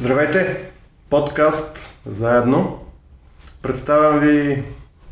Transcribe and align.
Здравейте! 0.00 0.70
Подкаст 1.10 1.90
Заедно. 2.06 2.78
Представям 3.62 4.20
ви 4.20 4.62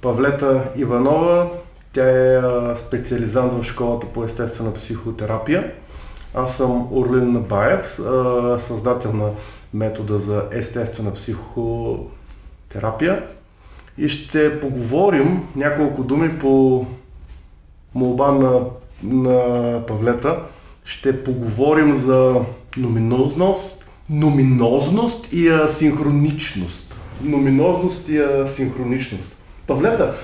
Павлета 0.00 0.73
Иванова. 0.76 1.50
Тя 1.92 2.10
е 2.10 2.42
специализант 2.76 3.53
в 3.53 3.65
школата 3.65 4.07
по 4.07 4.25
естествена 4.25 4.73
психотерапия. 4.73 5.73
Аз 6.34 6.57
съм 6.57 6.89
Орлин 6.92 7.33
Набаев, 7.33 8.00
създател 8.59 9.12
на 9.12 9.30
метода 9.74 10.18
за 10.18 10.48
естествена 10.52 11.14
психотерапия. 11.14 13.26
И 13.98 14.08
ще 14.08 14.60
поговорим 14.60 15.48
няколко 15.56 16.02
думи 16.02 16.38
по 16.38 16.86
молба 17.94 18.32
на, 18.32 18.60
на 19.02 19.86
Павлета. 19.86 20.38
Ще 20.84 21.24
поговорим 21.24 21.96
за 21.96 22.40
номинозност, 22.76 23.81
номинозност 24.12 25.32
и 25.32 25.48
асинхроничност. 25.48 26.96
Номинозност 27.23 28.09
и 28.09 28.18
асинхроничност. 28.18 29.37
Павлета, 29.66 30.14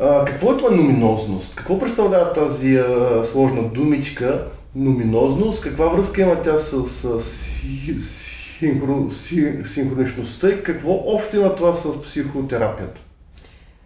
а, 0.00 0.24
какво 0.24 0.52
е 0.52 0.56
това 0.56 0.70
номинозност? 0.70 1.54
Какво 1.54 1.78
представлява 1.78 2.32
тази 2.32 2.76
а, 2.76 3.24
сложна 3.24 3.62
думичка 3.62 4.46
номинозност? 4.74 5.62
Каква 5.62 5.88
връзка 5.88 6.22
има 6.22 6.42
тя 6.42 6.58
с, 6.58 6.86
с, 6.88 7.20
с 7.20 8.36
синхро, 8.58 9.10
си, 9.10 9.54
синхроничността 9.64 10.48
и 10.48 10.62
какво 10.62 10.92
общо 10.92 11.36
има 11.36 11.54
това 11.54 11.74
с 11.74 12.02
психотерапията? 12.02 13.00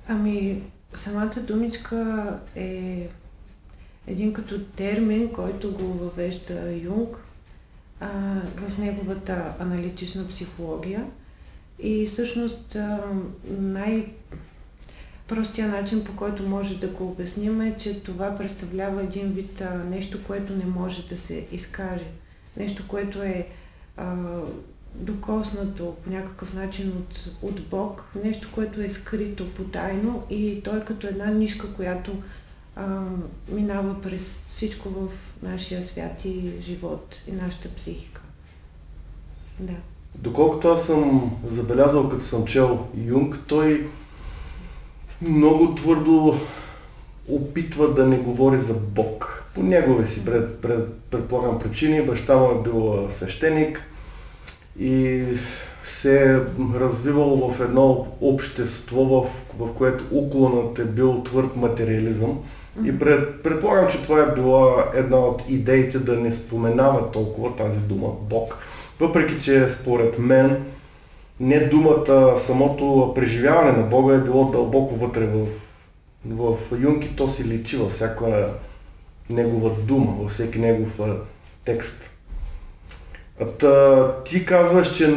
Ами, 0.08 0.62
самата 0.94 1.34
думичка 1.46 2.24
е 2.56 3.06
един 4.06 4.32
като 4.32 4.64
термин, 4.64 5.28
който 5.28 5.72
го 5.72 5.84
въвежда 5.84 6.72
Юнг 6.84 7.18
а, 8.00 8.08
в 8.56 8.78
неговата 8.78 9.54
аналитична 9.58 10.28
психология. 10.28 11.06
И 11.78 12.06
всъщност 12.06 12.76
най- 13.48 14.06
Простия 15.28 15.68
начин, 15.68 16.04
по 16.04 16.16
който 16.16 16.42
може 16.42 16.78
да 16.78 16.88
го 16.88 17.08
обясним 17.08 17.60
е, 17.60 17.76
че 17.78 18.02
това 18.02 18.34
представлява 18.34 19.02
един 19.02 19.28
вид 19.28 19.60
а, 19.60 19.74
нещо, 19.74 20.24
което 20.24 20.56
не 20.56 20.64
може 20.64 21.08
да 21.08 21.16
се 21.16 21.46
изкаже. 21.52 22.06
Нещо, 22.56 22.84
което 22.88 23.22
е 23.22 23.46
а, 23.96 24.16
докоснато 24.94 25.96
по 26.04 26.10
някакъв 26.10 26.54
начин 26.54 26.88
от, 26.88 27.30
от 27.42 27.68
Бог, 27.68 28.04
нещо, 28.24 28.48
което 28.52 28.80
е 28.80 28.88
скрито 28.88 29.54
потайно 29.54 30.22
и 30.30 30.60
той 30.64 30.78
е 30.78 30.84
като 30.84 31.06
една 31.06 31.26
нишка, 31.26 31.72
която 31.72 32.22
а, 32.80 33.02
минава 33.48 34.00
през 34.00 34.44
всичко 34.50 34.88
в 34.88 35.08
нашия 35.42 35.82
свят 35.82 36.24
и 36.24 36.50
живот 36.60 37.22
и 37.26 37.32
нашата 37.32 37.68
психика. 37.68 38.20
Да. 39.60 39.74
Доколкото 40.18 40.68
аз 40.68 40.86
съм 40.86 41.32
забелязал, 41.46 42.08
като 42.08 42.24
съм 42.24 42.44
чел 42.44 42.86
Юнг, 42.96 43.38
той 43.46 43.86
много 45.22 45.74
твърдо 45.74 46.40
опитва 47.28 47.94
да 47.94 48.06
не 48.06 48.18
говори 48.18 48.58
за 48.58 48.74
Бог. 48.74 49.44
По 49.54 49.62
негови 49.62 50.06
си 50.06 50.24
пред, 50.24 50.60
пред, 50.60 50.94
предполагам 51.10 51.58
причини. 51.58 52.02
Баща 52.02 52.36
му 52.36 52.50
е 52.50 52.62
бил 52.62 53.06
свещеник 53.10 53.82
и 54.78 55.24
се 55.84 56.32
е 56.32 56.40
развивал 56.74 57.36
в 57.36 57.60
едно 57.60 58.06
общество, 58.20 59.04
в, 59.04 59.30
в 59.58 59.74
което 59.74 60.04
уклонът 60.10 60.78
е 60.78 60.84
бил 60.84 61.22
твърд 61.22 61.56
материализъм. 61.56 62.38
И 62.84 62.98
пред, 62.98 63.42
предполагам, 63.42 63.90
че 63.90 64.02
това 64.02 64.20
е 64.20 64.34
била 64.34 64.90
една 64.94 65.16
от 65.16 65.42
идеите 65.48 65.98
да 65.98 66.16
не 66.16 66.32
споменава 66.32 67.10
толкова 67.10 67.56
тази 67.56 67.80
дума 67.80 68.08
Бог. 68.30 68.58
Въпреки, 69.00 69.42
че 69.42 69.68
според 69.68 70.18
мен 70.18 70.64
не 71.40 71.60
думата, 71.60 72.38
самото 72.38 73.12
преживяване 73.14 73.72
на 73.72 73.82
Бога 73.82 74.14
е 74.14 74.20
било 74.20 74.44
дълбоко 74.44 74.94
вътре 74.96 75.26
в, 75.26 75.46
в 76.26 76.56
Юнки, 76.80 77.16
то 77.16 77.28
си 77.28 77.44
личи 77.44 77.76
във 77.76 77.92
всяка 77.92 78.54
негова 79.30 79.70
дума, 79.70 80.12
във 80.20 80.30
всеки 80.30 80.58
негов 80.58 81.00
текст. 81.64 82.10
Та, 83.58 84.14
ти 84.24 84.44
казваш, 84.44 84.96
че 84.96 85.08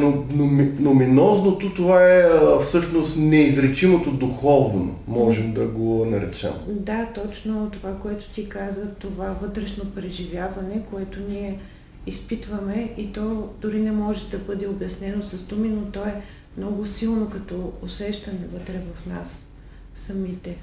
номинозното 0.79 1.73
това 1.73 2.03
е 2.03 2.23
всъщност 2.61 3.17
неизречимото 3.17 4.11
духовно, 4.11 4.95
можем 5.07 5.53
да 5.53 5.67
го 5.67 6.05
наречем. 6.05 6.51
Да, 6.67 7.07
точно 7.15 7.69
това, 7.71 7.95
което 7.99 8.29
ти 8.29 8.49
каза, 8.49 8.95
това 8.95 9.35
вътрешно 9.41 9.91
преживяване, 9.95 10.81
което 10.91 11.19
ние 11.29 11.59
изпитваме 12.07 12.93
и 12.97 13.13
то 13.13 13.49
дори 13.61 13.81
не 13.81 13.91
може 13.91 14.29
да 14.29 14.37
бъде 14.37 14.67
обяснено 14.67 15.23
с 15.23 15.43
думи, 15.43 15.69
но 15.69 15.81
то 15.81 15.99
е 15.99 16.21
много 16.57 16.85
силно 16.85 17.29
като 17.29 17.73
усещане 17.81 18.47
вътре 18.53 18.81
в 18.93 19.05
нас 19.05 19.47
самите. 19.95 20.57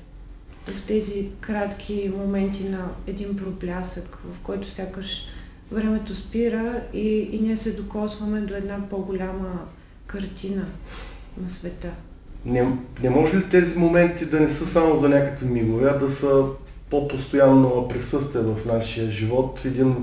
В 0.66 0.87
тези 0.87 1.28
кратки 1.41 2.12
моменти 2.16 2.65
на 2.65 2.88
един 3.06 3.37
проблясък, 3.37 4.19
в 4.32 4.41
който 4.42 4.71
сякаш 4.71 5.27
времето 5.72 6.14
спира 6.14 6.81
и, 6.94 7.08
и 7.32 7.41
ние 7.41 7.56
се 7.56 7.72
докосваме 7.72 8.41
до 8.41 8.54
една 8.54 8.88
по-голяма 8.91 9.66
картина 10.06 10.64
на 11.42 11.48
света. 11.48 11.91
Не, 12.44 12.76
не 13.03 13.10
може 13.10 13.36
ли 13.36 13.48
тези 13.48 13.78
моменти 13.78 14.26
да 14.26 14.41
не 14.41 14.48
са 14.48 14.66
само 14.66 14.98
за 14.98 15.09
някакви 15.09 15.47
мигове, 15.47 15.91
а 15.94 15.98
да 15.98 16.10
са 16.10 16.44
по-постоянно 16.91 17.88
присъствие 17.88 18.42
в 18.42 18.66
нашия 18.66 19.10
живот, 19.10 19.64
един 19.64 19.97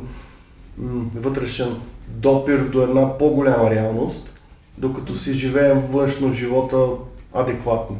вътрешен 1.15 1.75
допир 2.07 2.59
до 2.59 2.81
една 2.81 3.17
по-голяма 3.17 3.69
реалност, 3.69 4.33
докато 4.77 5.15
си 5.15 5.33
живеем 5.33 5.79
външно 5.79 6.33
живота 6.33 6.87
адекватно. 7.33 7.97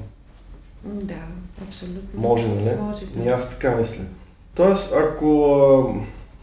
Да, 0.84 1.22
абсолютно. 1.68 2.22
Може, 2.22 2.48
нали? 2.48 2.76
Може, 2.82 3.06
да. 3.06 3.24
И 3.24 3.28
аз 3.28 3.50
така 3.50 3.76
мисля. 3.76 4.04
Тоест, 4.56 4.94
ако, 4.94 5.46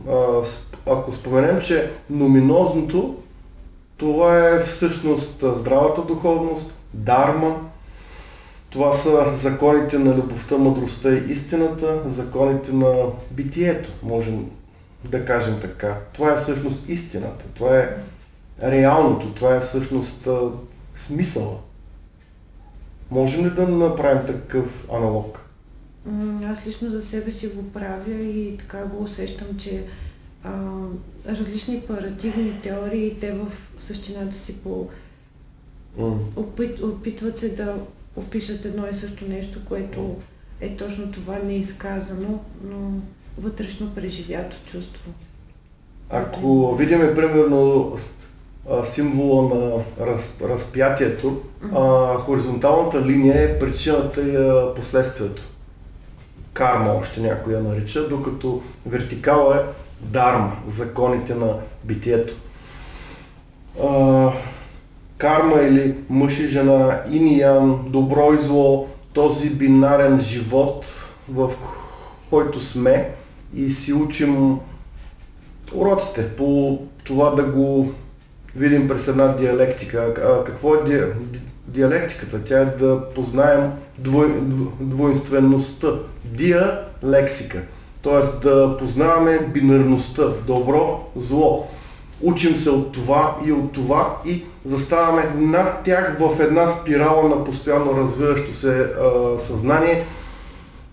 а, 0.09 0.13
а, 0.13 0.45
ако 0.87 1.13
споменем, 1.13 1.61
че 1.61 1.91
номинозното, 2.11 3.17
това 3.97 4.49
е 4.49 4.63
всъщност 4.63 5.45
здравата 5.45 6.03
духовност, 6.03 6.75
дарма, 6.95 7.61
това 8.71 8.93
са 8.93 9.35
законите 9.35 9.99
на 9.99 10.15
любовта, 10.15 10.59
мъдростта 10.59 11.15
и 11.15 11.33
истината, 11.33 12.11
законите 12.11 12.73
на 12.73 12.95
битието, 13.31 13.91
можем 14.03 14.51
да 15.05 15.25
кажем 15.25 15.61
така. 15.61 15.99
Това 16.13 16.33
е 16.33 16.37
всъщност 16.37 16.89
истината, 16.89 17.45
това 17.55 17.79
е 17.79 17.97
реалното, 18.63 19.35
това 19.35 19.55
е 19.55 19.61
всъщност 19.61 20.29
смисъла. 20.97 21.59
Можем 23.11 23.47
ли 23.47 23.51
да 23.51 23.69
направим 23.69 24.27
такъв 24.27 24.87
аналог? 24.93 25.41
Аз 26.47 26.67
лично 26.67 26.91
за 26.91 27.03
себе 27.03 27.33
си 27.33 27.47
го 27.47 27.63
правя 27.63 28.15
и 28.15 28.57
така 28.57 28.85
го 28.85 29.03
усещам, 29.03 29.49
че 29.59 29.85
а, 30.45 30.51
различни 31.29 31.81
парадигми, 31.81 32.61
теории, 32.63 33.17
те 33.21 33.33
в 33.33 33.53
същината 33.79 34.37
си 34.37 34.59
по... 34.59 34.89
Mm. 35.99 36.19
Опит, 36.37 36.81
опитват 36.81 37.39
се 37.39 37.49
да 37.49 37.77
опишат 38.17 38.65
едно 38.65 38.87
и 38.91 38.95
също 38.95 39.29
нещо, 39.29 39.59
което 39.69 40.17
е 40.61 40.77
точно 40.77 41.13
това 41.13 41.39
неизказано, 41.39 42.41
но 42.65 42.93
вътрешно 43.39 43.95
преживято 43.95 44.57
чувство. 44.67 45.11
Ако 46.11 46.77
видим 46.77 47.01
примерно 47.15 47.93
символа 48.85 49.55
на 49.55 49.85
раз, 50.07 50.33
разпятието, 50.43 51.41
а, 51.75 52.15
хоризонталната 52.15 53.07
линия 53.07 53.43
е 53.43 53.59
причината 53.59 54.21
и 54.23 54.75
последствието. 54.77 55.43
Карма 56.53 56.93
още 56.93 57.21
някой 57.21 57.55
я 57.55 57.61
нарича, 57.61 58.09
докато 58.09 58.63
вертикала 58.87 59.57
е 59.57 59.84
дарма, 60.01 60.53
законите 60.67 61.35
на 61.35 61.57
битието. 61.85 62.35
А, 63.85 64.31
карма 65.19 65.63
или 65.63 65.95
мъж 66.09 66.39
и 66.39 66.49
жена, 66.49 67.03
иниян, 67.11 67.85
добро 67.87 68.33
и 68.35 68.39
зло, 68.39 68.89
този 69.13 69.51
бинарен 69.51 70.21
живот, 70.21 70.87
в 71.29 71.53
който 72.31 72.61
сме, 72.61 73.11
и 73.55 73.69
си 73.69 73.93
учим 73.93 74.59
уроците 75.75 76.37
по 76.37 76.79
това 77.05 77.31
да 77.31 77.43
го 77.43 77.93
видим 78.57 78.89
през 78.89 79.09
една 79.09 79.29
диалектика. 79.29 80.15
А 80.25 80.45
какво 80.45 80.75
е 80.75 80.83
ди, 80.85 81.01
диалектиката? 81.67 82.45
Тя 82.45 82.61
е 82.61 82.65
да 82.65 83.13
познаем 83.15 83.71
двой, 83.99 84.29
двойствеността. 84.81 85.89
Диалексика. 86.25 87.63
Тоест 88.05 88.41
да 88.41 88.77
познаваме 88.79 89.39
бинарността. 89.39 90.23
Добро, 90.47 91.01
зло. 91.17 91.67
Учим 92.23 92.57
се 92.57 92.71
от 92.71 92.93
това 92.93 93.37
и 93.47 93.53
от 93.53 93.73
това 93.73 94.17
и 94.27 94.45
заставаме 94.65 95.33
над 95.37 95.83
тях 95.85 96.17
в 96.21 96.41
една 96.41 96.69
спирала 96.69 97.29
на 97.29 97.45
постоянно 97.45 97.97
развиващо 97.97 98.55
се 98.55 98.79
а, 98.79 99.39
съзнание– 99.39 100.05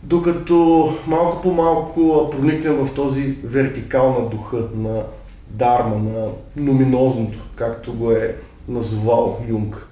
докато 0.03 0.89
малко 1.07 1.41
по 1.41 1.53
малко 1.53 2.29
проникнем 2.31 2.73
в 2.73 2.93
този 2.93 3.37
вертикал 3.43 4.21
на 4.21 4.29
духа, 4.29 4.67
на 4.75 5.03
дарма, 5.47 5.95
на 5.95 6.27
номинозното, 6.55 7.37
както 7.55 7.93
го 7.93 8.11
е 8.11 8.35
назовал 8.67 9.45
Юнг. 9.47 9.87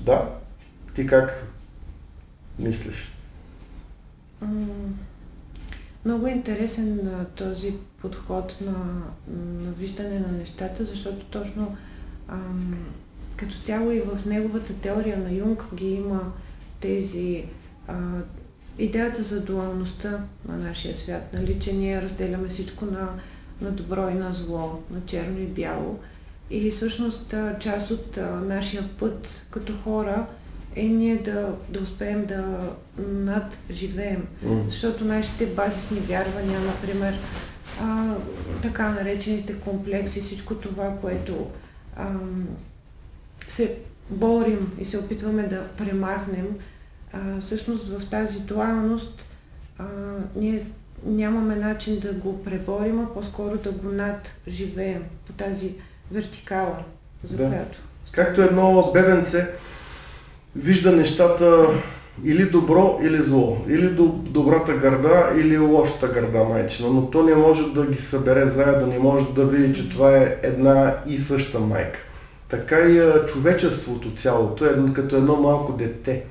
Да? 0.00 0.28
Ти 0.94 1.06
как 1.06 1.46
мислиш? 2.58 3.12
Много 6.04 6.26
интересен 6.26 7.00
на 7.04 7.24
този 7.24 7.74
подход 8.00 8.56
на, 8.60 8.72
на 9.62 9.72
виждане 9.72 10.18
на 10.18 10.32
нещата, 10.32 10.84
защото 10.84 11.24
точно 11.24 11.76
ам, 12.28 12.74
като 13.36 13.54
цяло 13.58 13.90
и 13.90 14.00
в 14.00 14.26
неговата 14.26 14.74
теория 14.74 15.18
на 15.18 15.32
Юнг 15.32 15.64
ги 15.74 15.90
има 15.90 16.32
тези 16.80 17.44
а, 17.88 17.94
идеята 18.78 19.22
за 19.22 19.40
дуалността 19.40 20.24
на 20.48 20.56
нашия 20.56 20.94
свят, 20.94 21.32
нали, 21.32 21.60
че 21.60 21.72
ние 21.72 22.02
разделяме 22.02 22.48
всичко 22.48 22.84
на, 22.84 23.08
на 23.60 23.70
добро 23.70 24.08
и 24.08 24.14
на 24.14 24.32
зло, 24.32 24.82
на 24.90 25.00
черно 25.06 25.40
и 25.40 25.46
бяло. 25.46 25.98
И 26.50 26.70
всъщност 26.70 27.34
част 27.60 27.90
от 27.90 28.16
а, 28.16 28.30
нашия 28.30 28.88
път 28.98 29.46
като 29.50 29.76
хора 29.84 30.26
е 30.76 30.82
ние 30.82 31.16
да, 31.16 31.54
да 31.68 31.80
успеем 31.80 32.26
да 32.26 32.72
надживеем. 32.98 34.26
Mm. 34.44 34.66
Защото 34.66 35.04
нашите 35.04 35.46
базисни 35.46 36.00
вярвания, 36.00 36.60
например, 36.60 37.14
а, 37.82 38.14
така 38.62 38.90
наречените 38.90 39.60
комплекси, 39.60 40.20
всичко 40.20 40.54
това, 40.54 40.96
което 41.00 41.50
а, 41.96 42.06
се 43.48 43.78
борим 44.10 44.72
и 44.80 44.84
се 44.84 44.98
опитваме 44.98 45.42
да 45.42 45.68
премахнем, 45.68 46.46
а, 47.12 47.40
всъщност 47.40 47.88
в 47.88 48.06
тази 48.10 48.40
дуалност 48.40 49.26
а, 49.78 49.84
ние 50.36 50.66
нямаме 51.06 51.56
начин 51.56 51.98
да 51.98 52.12
го 52.12 52.44
преборим, 52.44 53.00
а 53.00 53.14
по-скоро 53.14 53.58
да 53.58 53.70
го 53.72 53.88
надживеем 53.88 55.02
по 55.26 55.32
тази 55.32 55.74
вертикала, 56.10 56.84
за 57.24 57.36
да. 57.36 57.48
която. 57.48 57.78
Както 58.12 58.42
едно 58.42 58.90
бебенце 58.94 59.48
вижда 60.56 60.92
нещата 60.92 61.66
или 62.24 62.44
добро, 62.44 62.98
или 63.02 63.22
зло. 63.22 63.58
Или 63.68 63.88
до, 63.88 64.04
добрата 64.06 64.74
гърда, 64.74 65.30
или 65.36 65.58
лошата 65.58 66.08
гърда 66.08 66.44
майчина. 66.44 66.88
Но 66.90 67.10
то 67.10 67.22
не 67.22 67.34
може 67.34 67.62
да 67.74 67.86
ги 67.86 67.98
събере 67.98 68.46
заедно, 68.46 68.86
не 68.86 68.98
може 68.98 69.26
да 69.34 69.46
види, 69.46 69.74
че 69.74 69.88
това 69.88 70.16
е 70.16 70.36
една 70.42 70.96
и 71.08 71.18
съща 71.18 71.60
майка. 71.60 71.98
Така 72.48 72.78
и 72.78 73.26
човечеството 73.26 74.14
цялото 74.14 74.64
е 74.64 74.92
като 74.94 75.16
едно 75.16 75.36
малко 75.36 75.72
дете, 75.72 76.22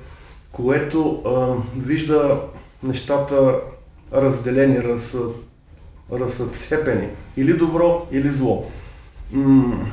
което 0.52 1.22
а, 1.26 1.54
вижда 1.76 2.40
нещата 2.82 3.60
разделени, 4.14 4.82
раз, 4.82 5.16
разцепени. 6.12 7.08
Или 7.36 7.52
добро, 7.52 8.06
или 8.12 8.30
зло. 8.30 8.70
М- 9.32 9.86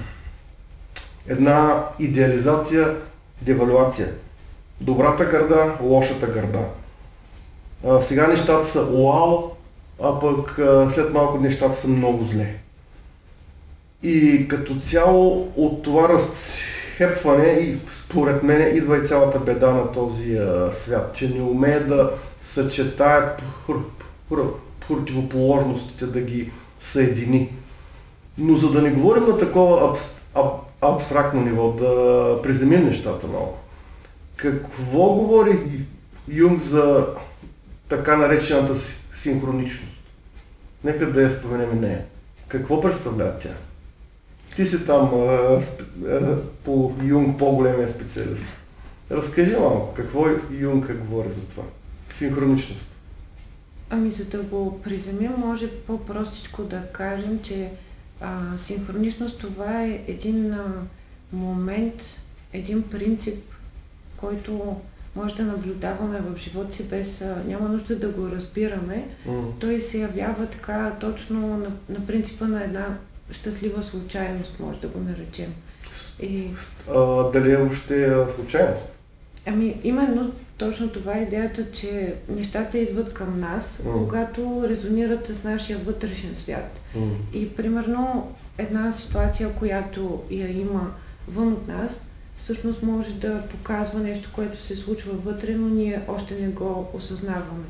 една 1.28 1.84
идеализация 2.00 2.96
девалюация. 3.42 4.08
Добрата 4.82 5.26
гърда, 5.26 5.78
лошата 5.82 6.28
гърда. 6.28 6.66
А, 7.88 8.02
сега 8.02 8.28
нещата 8.28 8.68
са 8.68 8.88
уау, 8.94 9.52
а 10.04 10.20
пък 10.20 10.60
а, 10.60 10.90
след 10.90 11.14
малко 11.14 11.38
нещата 11.38 11.76
са 11.76 11.88
много 11.88 12.24
зле. 12.24 12.56
И 14.04 14.48
като 14.48 14.80
цяло 14.80 15.52
от 15.56 15.84
това 15.84 16.10
разцепване 16.10 17.48
и 17.48 17.78
според 17.92 18.44
мен 18.44 18.78
идва 18.78 18.98
и 18.98 19.08
цялата 19.08 19.40
беда 19.40 19.72
на 19.72 19.92
този 19.92 20.38
а, 20.38 20.72
свят, 20.72 21.12
че 21.14 21.30
не 21.30 21.42
умее 21.42 21.80
да 21.80 22.12
съчетае 22.44 23.22
противоположностите, 24.88 26.06
да 26.06 26.22
ги 26.22 26.52
съедини. 26.80 27.54
Но 28.38 28.56
за 28.56 28.72
да 28.72 28.82
не 28.82 28.92
говорим 28.92 29.24
на 29.24 29.38
такова 29.38 29.90
аб, 29.90 29.98
аб, 30.34 30.71
абстрактно 30.82 31.42
ниво, 31.42 31.72
да 31.72 32.40
приземим 32.44 32.86
нещата 32.86 33.28
малко. 33.28 33.60
Какво 34.36 35.14
говори 35.14 35.86
Юнг 36.28 36.62
за 36.62 37.08
така 37.90 38.18
наречената 38.18 38.74
синхроничност? 39.14 40.00
Нека 40.84 41.12
да 41.12 41.22
я 41.22 41.30
споменем 41.30 41.78
и 41.78 41.80
нея. 41.80 42.06
Какво 42.48 42.82
представлява 42.82 43.38
тя? 43.40 43.50
Ти 44.56 44.66
си 44.66 44.86
там 44.86 45.12
а, 45.14 45.62
а, 46.08 46.38
по 46.64 46.94
Юнг 47.04 47.40
по-големия 47.40 47.90
специалист. 47.90 48.46
Разкажи 49.12 49.56
малко, 49.56 49.94
какво 49.94 50.26
Юнг 50.52 50.94
говори 50.94 51.30
за 51.30 51.42
това? 51.42 51.64
Синхроничност. 52.10 52.98
Ами 53.90 54.10
за 54.10 54.26
да 54.26 54.38
го 54.38 54.82
приземим, 54.82 55.32
може 55.38 55.68
по-простичко 55.72 56.64
да 56.64 56.88
кажем, 56.94 57.40
че 57.44 57.70
а, 58.22 58.58
синхроничност 58.58 59.40
това 59.40 59.84
е 59.84 60.04
един 60.08 60.54
а, 60.54 60.74
момент, 61.34 62.04
един 62.54 62.82
принцип, 62.84 63.44
който 64.18 64.76
може 65.16 65.36
да 65.36 65.44
наблюдаваме 65.44 66.20
в 66.20 66.38
живота 66.38 66.76
си 66.76 66.84
без, 66.84 67.22
а, 67.22 67.44
няма 67.48 67.70
нужда 67.70 67.96
да 67.96 68.10
го 68.10 68.30
разбираме. 68.30 69.08
Mm. 69.28 69.46
Той 69.60 69.82
се 69.82 69.98
явява 69.98 70.46
така 70.46 70.96
точно 71.00 71.58
на, 71.58 71.72
на 71.90 72.06
принципа 72.08 72.46
на 72.46 72.64
една 72.64 72.98
щастлива 73.32 73.84
случайност, 73.84 74.60
може 74.60 74.80
да 74.80 74.88
го 74.88 75.00
наречем. 75.00 75.54
И... 76.20 76.48
А, 76.90 77.32
дали 77.32 77.52
е 77.52 77.58
въобще 77.58 78.14
случайност? 78.36 79.00
Ами, 79.46 79.80
именно 79.84 80.32
точно 80.62 80.90
това 80.90 81.18
е 81.18 81.22
идеята, 81.22 81.72
че 81.72 82.16
нещата 82.30 82.78
идват 82.78 83.14
към 83.14 83.40
нас, 83.40 83.82
mm. 83.86 83.94
когато 83.94 84.64
резонират 84.70 85.26
с 85.26 85.44
нашия 85.44 85.78
вътрешен 85.78 86.36
свят. 86.36 86.82
Mm. 86.96 87.12
И 87.34 87.50
примерно 87.50 88.32
една 88.58 88.92
ситуация, 88.92 89.54
която 89.54 90.24
я 90.32 90.60
има 90.60 90.94
вън 91.28 91.54
от 91.54 91.68
нас, 91.68 92.06
всъщност 92.38 92.84
може 92.84 93.14
да 93.14 93.42
показва 93.42 94.00
нещо, 94.00 94.30
което 94.36 94.62
се 94.62 94.76
случва 94.76 95.14
вътре, 95.14 95.56
но 95.56 95.70
ние 95.70 96.02
още 96.08 96.36
не 96.36 96.48
го 96.48 96.90
осъзнаваме. 96.94 97.66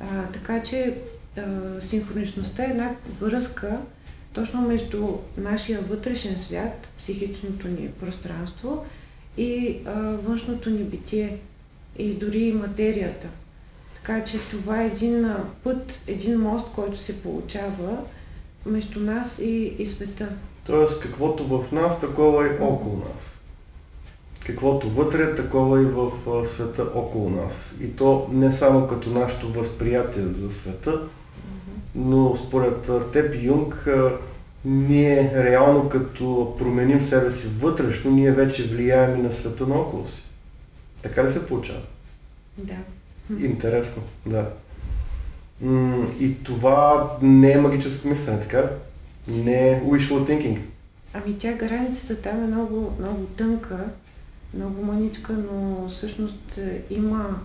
А, 0.00 0.26
така 0.32 0.62
че 0.62 0.94
а, 1.38 1.42
синхроничността 1.80 2.64
е 2.64 2.70
една 2.70 2.90
връзка 3.20 3.78
точно 4.32 4.60
между 4.60 5.08
нашия 5.36 5.80
вътрешен 5.80 6.38
свят, 6.38 6.88
психичното 6.98 7.68
ни 7.68 7.88
пространство 8.00 8.84
и 9.36 9.76
а, 9.86 9.92
външното 10.00 10.70
ни 10.70 10.84
битие 10.84 11.38
и 11.98 12.14
дори 12.14 12.40
и 12.40 12.52
материята. 12.52 13.28
Така 13.94 14.24
че 14.24 14.38
това 14.50 14.82
е 14.82 14.86
един 14.86 15.28
път, 15.64 16.00
един 16.06 16.40
мост, 16.40 16.68
който 16.74 16.98
се 16.98 17.22
получава 17.22 17.98
между 18.66 19.00
нас 19.00 19.38
и, 19.38 19.74
и 19.78 19.86
света. 19.86 20.28
Тоест, 20.66 21.02
каквото 21.02 21.44
в 21.46 21.72
нас, 21.72 22.00
такова 22.00 22.46
и 22.46 22.50
около 22.60 22.96
нас. 22.96 23.40
Каквото 24.46 24.90
вътре, 24.90 25.34
такова 25.34 25.82
и 25.82 25.84
в 25.84 26.10
света 26.46 26.86
около 26.94 27.30
нас. 27.30 27.74
И 27.80 27.96
то 27.96 28.28
не 28.32 28.52
само 28.52 28.86
като 28.86 29.10
нашето 29.10 29.52
възприятие 29.52 30.22
за 30.22 30.50
света, 30.50 31.02
но 31.94 32.36
според 32.36 32.90
теб 33.12 33.34
Юнг, 33.42 33.88
ние 34.64 35.44
реално 35.44 35.88
като 35.88 36.54
променим 36.58 37.00
себе 37.00 37.32
си 37.32 37.48
вътрешно, 37.58 38.10
ние 38.10 38.32
вече 38.32 38.68
влияем 38.68 39.16
и 39.16 39.22
на 39.22 39.32
света 39.32 39.66
наоколо 39.66 40.06
си. 40.06 40.29
Така 41.02 41.24
ли 41.24 41.30
се 41.30 41.46
получава? 41.46 41.82
Да. 42.58 42.76
Интересно, 43.38 44.02
да. 44.26 44.50
И 46.20 46.36
това 46.44 47.10
не 47.22 47.52
е 47.52 47.60
магическо 47.60 48.08
мислене, 48.08 48.40
така 48.40 48.62
ли? 48.62 48.68
Не 49.28 49.70
е 49.70 49.82
wishful 49.82 50.28
thinking. 50.28 50.58
Ами 51.14 51.38
тя 51.38 51.52
границата 51.52 52.16
там 52.16 52.44
е 52.44 52.46
много, 52.46 52.96
много 52.98 53.24
тънка, 53.24 53.78
много 54.54 54.84
маничка, 54.84 55.32
но 55.32 55.88
всъщност 55.88 56.58
е, 56.58 56.82
има 56.90 57.40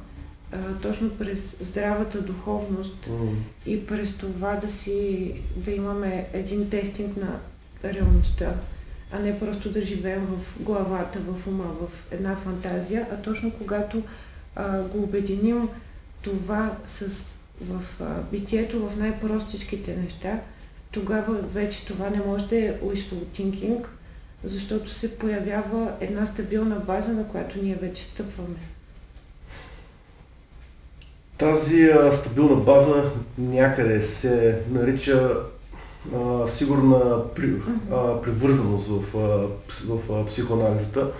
а, 0.51 0.57
точно 0.81 1.09
през 1.09 1.55
здравата 1.62 2.21
духовност 2.21 3.05
mm. 3.05 3.33
и 3.65 3.85
през 3.85 4.17
това 4.17 4.55
да 4.55 4.69
си, 4.69 5.33
да 5.55 5.71
имаме 5.71 6.27
един 6.33 6.69
тестинг 6.69 7.17
на 7.17 7.39
реалността, 7.83 8.55
а 9.15 9.19
не 9.19 9.39
просто 9.39 9.72
да 9.72 9.81
живеем 9.81 10.25
в 10.25 10.63
главата, 10.63 11.19
в 11.19 11.48
ума, 11.48 11.63
в 11.81 12.12
една 12.12 12.36
фантазия, 12.36 13.07
а 13.12 13.15
точно 13.15 13.51
когато 13.51 14.03
а, 14.55 14.81
го 14.81 15.03
обединим 15.03 15.69
това 16.22 16.77
с, 16.86 17.07
в 17.62 17.81
а, 18.01 18.22
битието, 18.31 18.89
в 18.89 18.98
най-простичките 18.98 19.95
неща, 19.95 20.39
тогава 20.91 21.34
вече 21.34 21.86
това 21.86 22.10
не 22.10 22.22
може 22.25 22.48
да 22.48 22.57
е 22.57 22.74
wishful 22.74 23.25
thinking, 23.38 23.86
защото 24.43 24.89
се 24.89 25.17
появява 25.17 25.91
една 26.00 26.25
стабилна 26.25 26.75
база, 26.75 27.13
на 27.13 27.27
която 27.27 27.62
ние 27.62 27.75
вече 27.75 28.03
стъпваме. 28.03 28.60
Тази 31.38 31.84
а, 31.84 32.13
стабилна 32.13 32.55
база 32.55 33.12
някъде 33.38 34.01
се 34.01 34.62
нарича 34.72 35.39
а, 36.15 36.47
сигурна 36.47 37.00
при, 37.35 37.53
а, 37.91 38.21
привързаност 38.21 38.88
в, 38.88 39.17
а, 39.17 39.47
в 39.88 40.00
а, 40.13 40.25
психоанализата. 40.25 41.12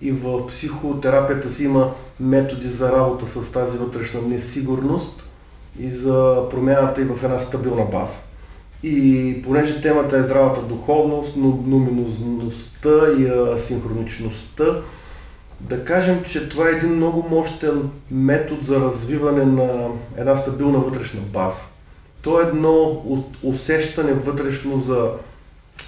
И 0.00 0.12
в 0.12 0.46
психотерапията 0.46 1.50
си 1.50 1.64
има 1.64 1.90
методи 2.20 2.68
за 2.68 2.92
работа 2.92 3.26
с 3.26 3.52
тази 3.52 3.78
вътрешна 3.78 4.22
несигурност 4.22 5.24
и 5.78 5.88
за 5.88 6.42
промяната 6.50 7.02
и 7.02 7.04
в 7.04 7.24
една 7.24 7.40
стабилна 7.40 7.84
база. 7.84 8.18
И 8.82 9.42
понеже 9.42 9.80
темата 9.80 10.16
е 10.16 10.22
здравата 10.22 10.62
духовност, 10.62 11.36
нуминозността 11.36 12.90
и 13.18 13.30
синхроничността, 13.58 14.64
да 15.60 15.84
кажем, 15.84 16.22
че 16.24 16.48
това 16.48 16.68
е 16.68 16.72
един 16.72 16.96
много 16.96 17.28
мощен 17.30 17.90
метод 18.10 18.60
за 18.62 18.80
развиване 18.80 19.44
на 19.44 19.88
една 20.16 20.36
стабилна 20.36 20.78
вътрешна 20.78 21.20
база. 21.20 21.62
То 22.26 22.40
е 22.40 22.42
едно 22.42 23.02
усещане 23.42 24.12
вътрешно 24.12 24.78
за 24.78 25.10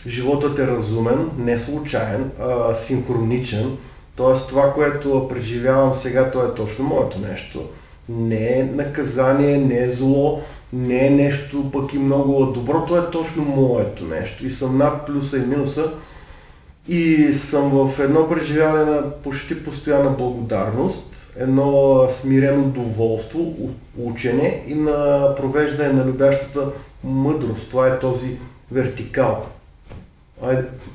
животът 0.06 0.58
е 0.58 0.66
разумен, 0.66 1.30
не 1.38 1.58
случайен, 1.58 2.30
а 2.40 2.74
синхроничен. 2.74 3.76
Тоест 4.16 4.48
това, 4.48 4.72
което 4.72 5.28
преживявам 5.28 5.94
сега, 5.94 6.30
то 6.30 6.44
е 6.44 6.54
точно 6.54 6.84
моето 6.84 7.18
нещо. 7.18 7.62
Не 8.08 8.58
е 8.58 8.64
наказание, 8.74 9.58
не 9.58 9.82
е 9.82 9.88
зло, 9.88 10.40
не 10.72 11.06
е 11.06 11.10
нещо 11.10 11.70
пък 11.70 11.94
и 11.94 11.98
много 11.98 12.46
добро, 12.46 12.84
то 12.86 12.98
е 12.98 13.10
точно 13.10 13.44
моето 13.44 14.04
нещо. 14.04 14.46
И 14.46 14.50
съм 14.50 14.78
над 14.78 15.06
плюса 15.06 15.36
и 15.36 15.46
минуса 15.46 15.92
и 16.88 17.32
съм 17.32 17.70
в 17.70 17.98
едно 17.98 18.28
преживяване 18.28 18.84
на 18.84 19.10
почти 19.10 19.64
постоянна 19.64 20.10
благодарност, 20.10 21.17
едно 21.38 22.06
смирено 22.10 22.64
доволство, 22.64 23.54
учене 23.98 24.64
и 24.66 24.74
на 24.74 25.34
провеждане 25.34 25.92
на 25.92 26.06
любящата 26.06 26.70
мъдрост. 27.04 27.70
Това 27.70 27.88
е 27.88 27.98
този 27.98 28.36
вертикал. 28.72 29.46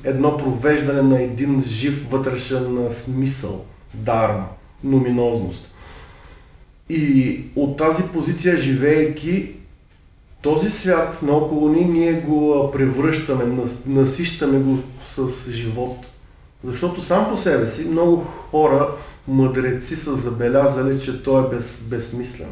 Едно 0.04 0.36
провеждане 0.36 1.02
на 1.02 1.22
един 1.22 1.62
жив 1.66 2.10
вътрешен 2.10 2.88
смисъл, 2.90 3.64
дарма, 3.94 4.46
номинозност. 4.84 5.70
И 6.88 7.40
от 7.56 7.76
тази 7.76 8.02
позиция, 8.02 8.56
живеейки, 8.56 9.52
този 10.42 10.70
свят 10.70 11.18
наоколо 11.22 11.68
ни, 11.68 11.84
ние 11.84 12.12
го 12.12 12.70
превръщаме, 12.72 13.64
насищаме 13.86 14.58
го 14.58 14.78
с 15.02 15.50
живот. 15.50 15.96
Защото 16.64 17.00
сам 17.00 17.28
по 17.28 17.36
себе 17.36 17.68
си 17.68 17.84
много 17.84 18.16
хора, 18.50 18.88
мъдреци 19.28 19.96
са 19.96 20.16
забелязали, 20.16 21.00
че 21.00 21.22
той 21.22 21.44
е 21.44 21.48
без, 21.48 21.82
безсмислен. 21.82 22.48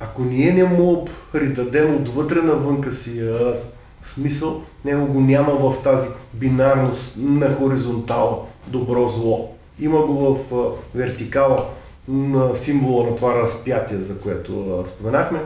Ако 0.00 0.24
ние 0.24 0.52
не 0.52 0.64
му 0.64 1.08
придадем 1.32 1.94
отвътре 1.94 2.42
навънка 2.42 2.92
си 2.92 3.20
а, 3.20 3.54
смисъл, 4.02 4.62
него 4.84 5.06
го 5.06 5.20
няма 5.20 5.52
в 5.52 5.82
тази 5.82 6.08
бинарност 6.32 7.16
на 7.18 7.54
хоризонтала 7.54 8.38
добро-зло. 8.66 9.54
Има 9.80 10.06
го 10.06 10.34
в 10.34 10.54
а, 10.54 10.98
вертикала 10.98 11.66
на 12.08 12.54
символа 12.54 13.10
на 13.10 13.16
това 13.16 13.42
разпятие, 13.42 13.98
за 13.98 14.20
което 14.20 14.80
а, 14.80 14.88
споменахме 14.88 15.40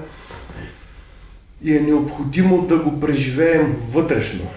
и 1.62 1.76
е 1.76 1.80
необходимо 1.80 2.66
да 2.66 2.78
го 2.78 3.00
преживеем 3.00 3.76
вътрешно. 3.92 4.48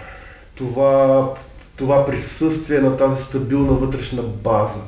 Това, 0.55 1.34
това 1.75 2.05
присъствие 2.05 2.79
на 2.79 2.98
тази 2.98 3.24
стабилна 3.24 3.74
вътрешна 3.74 4.22
база. 4.24 4.81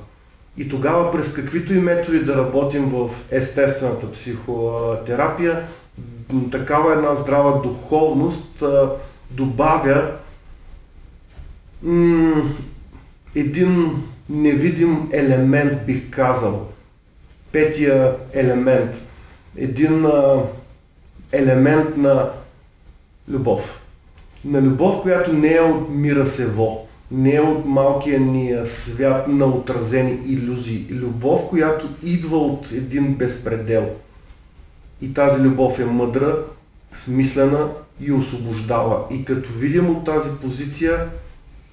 И 0.58 0.70
тогава 0.70 1.12
през 1.12 1.34
каквито 1.34 1.74
и 1.74 1.80
методи 1.80 2.20
да 2.20 2.38
работим 2.38 2.90
в 2.90 3.10
естествената 3.32 4.12
психотерапия, 4.12 5.64
такава 6.52 6.94
една 6.94 7.16
здрава 7.16 7.62
духовност 7.62 8.64
добавя 9.32 10.12
м- 11.84 12.50
един 13.36 14.04
невидим 14.30 15.10
елемент, 15.14 15.86
бих 15.86 16.10
казал. 16.10 16.68
Петия 17.52 18.16
елемент. 18.34 19.02
Един 19.58 20.06
а, 20.06 20.44
елемент 21.32 21.98
на 21.98 22.30
любов. 23.30 23.80
На 24.46 24.62
любов, 24.62 25.02
която 25.02 25.34
не 25.34 25.54
е 25.54 25.62
от 25.62 25.90
мира 25.90 26.28
сево, 26.28 26.83
не 27.12 27.36
е 27.36 27.42
от 27.42 27.66
малкия 27.66 28.20
ни 28.20 28.56
свят 28.66 29.28
на 29.28 29.46
отразени 29.46 30.20
иллюзии. 30.26 30.88
Любов, 30.90 31.50
която 31.50 31.90
идва 32.04 32.38
от 32.38 32.72
един 32.72 33.16
безпредел. 33.16 33.90
И 35.02 35.14
тази 35.14 35.42
любов 35.42 35.80
е 35.80 35.86
мъдра, 35.86 36.38
смислена 36.94 37.70
и 38.02 38.12
освобождава. 38.12 39.06
И 39.12 39.26
като 39.26 39.54
видим 39.54 39.90
от 39.90 40.04
тази 40.04 40.30
позиция, 40.42 41.08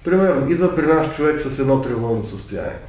примерно, 0.03 0.51
идва 0.51 0.75
при 0.75 0.85
нас 0.85 1.15
човек 1.15 1.39
с 1.39 1.59
едно 1.59 1.81
тревожно 1.81 2.23
състояние. 2.23 2.79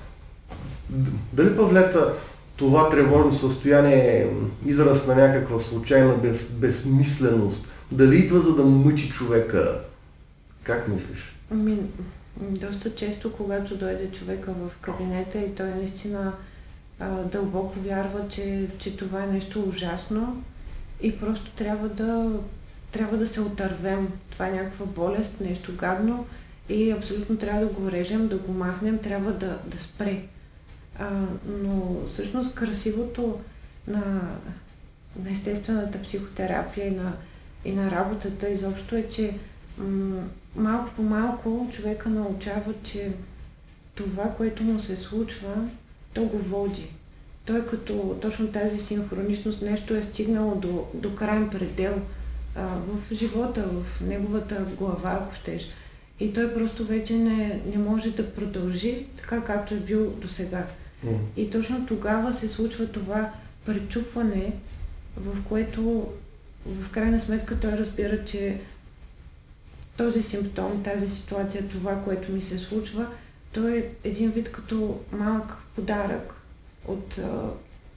Дали 1.32 1.56
Павлета 1.56 2.12
това 2.56 2.88
тревожно 2.88 3.32
състояние 3.32 3.96
е 3.96 4.26
израз 4.66 5.06
на 5.06 5.14
някаква 5.14 5.60
случайна 5.60 6.14
без, 6.14 6.50
безмисленост. 6.50 7.68
Дали 7.92 8.16
идва 8.16 8.40
за 8.40 8.54
да 8.54 8.64
мъчи 8.64 9.10
човека? 9.10 9.80
Как 10.62 10.88
мислиш? 10.88 11.36
Ами, 11.50 11.78
доста 12.40 12.94
често, 12.94 13.32
когато 13.32 13.76
дойде 13.76 14.10
човека 14.10 14.52
в 14.52 14.78
кабинета 14.80 15.38
и 15.38 15.54
той 15.54 15.68
наистина 15.68 16.32
а, 16.98 17.08
дълбоко 17.08 17.80
вярва, 17.80 18.28
че, 18.28 18.68
че 18.78 18.96
това 18.96 19.24
е 19.24 19.26
нещо 19.26 19.62
ужасно 19.68 20.42
и 21.02 21.18
просто 21.18 21.50
трябва 21.50 21.88
да, 21.88 22.30
трябва 22.92 23.16
да 23.16 23.26
се 23.26 23.40
отървем. 23.40 24.08
Това 24.30 24.48
е 24.48 24.52
някаква 24.52 24.86
болест, 24.86 25.40
нещо 25.40 25.76
гадно 25.76 26.26
и 26.68 26.90
абсолютно 26.90 27.36
трябва 27.36 27.60
да 27.60 27.72
го 27.72 27.90
режем, 27.90 28.28
да 28.28 28.38
го 28.38 28.52
махнем, 28.52 28.98
трябва 28.98 29.32
да, 29.32 29.58
да 29.66 29.78
спре. 29.78 30.22
А, 30.98 31.10
но 31.46 32.02
всъщност 32.06 32.54
красивото 32.54 33.40
на, 33.86 34.20
на 35.24 35.30
естествената 35.30 36.02
психотерапия 36.02 36.86
и 36.86 36.90
на, 36.90 37.12
и 37.64 37.72
на 37.72 37.90
работата 37.90 38.48
изобщо 38.48 38.96
е, 38.96 39.08
че 39.08 39.34
малко 40.56 40.90
по 40.96 41.02
малко 41.02 41.68
човека 41.72 42.08
научава, 42.08 42.74
че 42.82 43.12
това, 43.94 44.24
което 44.36 44.62
му 44.62 44.80
се 44.80 44.96
случва, 44.96 45.68
то 46.14 46.24
го 46.24 46.38
води. 46.38 46.90
Той 47.44 47.66
като 47.66 48.18
точно 48.22 48.52
тази 48.52 48.78
синхроничност 48.78 49.62
нещо 49.62 49.94
е 49.94 50.02
стигнало 50.02 50.54
до, 50.54 50.86
до 50.94 51.14
крайен 51.14 51.50
предел 51.50 51.94
а, 52.56 52.66
в 52.66 53.14
живота, 53.14 53.62
в 53.62 54.00
неговата 54.00 54.66
глава, 54.78 55.10
ако 55.22 55.34
щеш. 55.34 55.68
И 56.20 56.32
той 56.32 56.54
просто 56.54 56.84
вече 56.84 57.14
не, 57.14 57.60
не 57.66 57.78
може 57.78 58.10
да 58.10 58.30
продължи 58.30 59.06
така, 59.16 59.44
както 59.44 59.74
е 59.74 59.80
бил 59.80 60.10
до 60.10 60.28
сега. 60.28 60.66
Mm. 61.06 61.16
И 61.36 61.50
точно 61.50 61.86
тогава 61.86 62.32
се 62.32 62.48
случва 62.48 62.86
това 62.86 63.32
пречупване, 63.64 64.52
в 65.16 65.42
което 65.44 66.08
в 66.66 66.90
крайна 66.90 67.20
сметка 67.20 67.60
той 67.60 67.72
разбира, 67.72 68.24
че 68.24 68.60
този 69.96 70.22
симптом, 70.22 70.82
тази 70.82 71.08
ситуация, 71.10 71.68
това, 71.68 72.02
което 72.04 72.32
ми 72.32 72.42
се 72.42 72.58
случва, 72.58 73.06
той 73.52 73.76
е 73.76 73.88
един 74.04 74.30
вид 74.30 74.52
като 74.52 74.98
малък 75.12 75.56
подарък 75.74 76.34
от, 76.86 77.20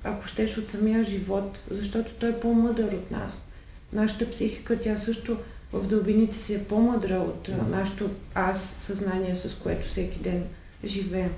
ако 0.04 0.28
щеш, 0.28 0.58
от 0.58 0.70
самия 0.70 1.04
живот, 1.04 1.62
защото 1.70 2.14
той 2.14 2.30
е 2.30 2.40
по-мъдър 2.40 2.94
от 2.94 3.12
нас. 3.12 3.48
Нашата 3.94 4.32
психика, 4.32 4.80
тя 4.80 4.98
също 4.98 5.38
в 5.74 5.88
дълбините 5.88 6.38
си 6.38 6.54
е 6.54 6.64
по-мъдра 6.64 7.16
от 7.16 7.50
нашето 7.70 8.10
аз 8.36 8.76
съзнание, 8.80 9.36
с 9.36 9.56
което 9.56 9.88
всеки 9.88 10.20
ден 10.20 10.44
живеем. 10.86 11.32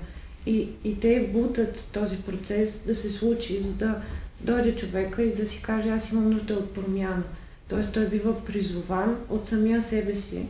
И, 0.46 0.68
и 0.84 1.00
те 1.00 1.30
бутат 1.32 1.88
този 1.92 2.16
процес 2.16 2.80
да 2.86 2.94
се 2.94 3.10
случи, 3.10 3.62
за 3.62 3.72
да 3.72 4.02
дойде 4.40 4.76
човека 4.76 5.22
и 5.22 5.34
да 5.34 5.46
си 5.46 5.62
каже 5.62 5.88
аз 5.88 6.12
имам 6.12 6.30
нужда 6.30 6.54
от 6.54 6.74
промяна. 6.74 7.22
Тоест 7.68 7.92
той 7.92 8.06
бива 8.06 8.44
призован 8.44 9.16
от 9.28 9.48
самия 9.48 9.82
себе 9.82 10.14
си 10.14 10.46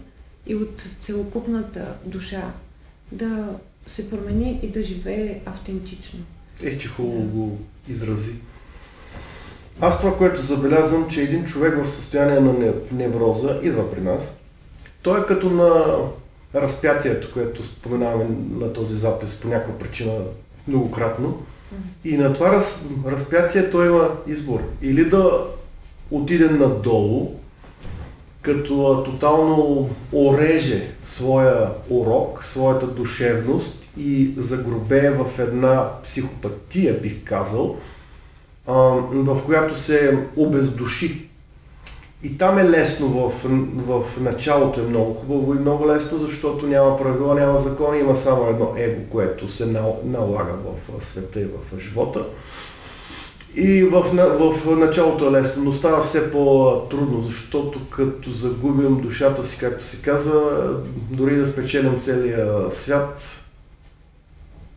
и 0.47 0.55
от 0.55 0.85
целокупната 1.01 1.95
душа 2.05 2.53
да 3.13 3.49
се 3.87 4.11
промени 4.11 4.61
и 4.63 4.69
да 4.69 4.83
живее 4.83 5.41
автентично. 5.47 6.19
Е, 6.63 6.79
че 6.79 6.89
хубаво 6.89 7.21
да. 7.21 7.27
го 7.27 7.59
изрази. 7.89 8.35
Аз 9.81 10.01
това, 10.01 10.17
което 10.17 10.43
забелязвам, 10.43 11.09
че 11.09 11.23
един 11.23 11.45
човек 11.45 11.85
в 11.85 11.89
състояние 11.89 12.41
на 12.41 12.73
невроза 12.93 13.61
идва 13.63 13.91
при 13.91 14.01
нас. 14.01 14.41
Той 15.03 15.21
е 15.21 15.27
като 15.27 15.51
на 15.51 15.97
разпятието, 16.55 17.33
което 17.33 17.65
споменаваме 17.65 18.37
на 18.51 18.73
този 18.73 18.95
запис 18.95 19.35
по 19.35 19.49
някаква 19.49 19.79
причина 19.79 20.13
многократно. 20.69 21.43
И 22.05 22.17
на 22.17 22.33
това 22.33 22.53
раз, 22.53 22.85
разпятие 23.07 23.71
той 23.71 23.87
има 23.87 24.11
избор. 24.27 24.63
Или 24.83 25.05
да 25.05 25.45
отиде 26.11 26.51
надолу, 26.51 27.35
като 28.43 29.03
тотално 29.05 29.91
ореже 30.13 30.91
своя 31.05 31.71
урок, 31.91 32.45
своята 32.45 32.87
душевност 32.87 33.89
и 33.99 34.35
загробее 34.37 35.11
в 35.11 35.39
една 35.39 35.91
психопатия, 36.03 37.01
бих 37.01 37.25
казал, 37.25 37.77
в 39.13 39.45
която 39.45 39.79
се 39.79 40.19
обездуши 40.37 41.29
и 42.23 42.39
там 42.39 42.59
е 42.59 42.71
лесно 42.71 43.09
в, 43.09 43.33
в 43.75 44.21
началото 44.21 44.81
е 44.81 44.83
много 44.83 45.15
хубаво 45.15 45.55
и 45.55 45.59
много 45.59 45.89
лесно, 45.89 46.19
защото 46.19 46.67
няма 46.67 46.97
правила, 46.97 47.35
няма 47.35 47.59
закони, 47.59 47.99
има 47.99 48.17
само 48.17 48.49
едно 48.49 48.75
его, 48.77 49.01
което 49.11 49.49
се 49.49 49.67
налага 50.05 50.55
в 50.89 51.05
света 51.05 51.41
и 51.41 51.45
в 51.45 51.81
живота. 51.81 52.27
И 53.61 53.85
в, 53.85 54.03
в 54.65 54.77
началото 54.77 55.29
е 55.29 55.31
лесно, 55.31 55.65
но 55.65 55.73
става 55.73 56.03
все 56.03 56.31
по-трудно, 56.31 57.21
защото 57.21 57.81
като 57.91 58.31
загубим 58.31 59.01
душата 59.01 59.47
си, 59.47 59.59
както 59.59 59.85
се 59.85 60.03
казва, 60.03 60.77
дори 61.11 61.37
да 61.37 61.47
спечелим 61.47 62.01
целия 62.01 62.71
свят, 62.71 63.45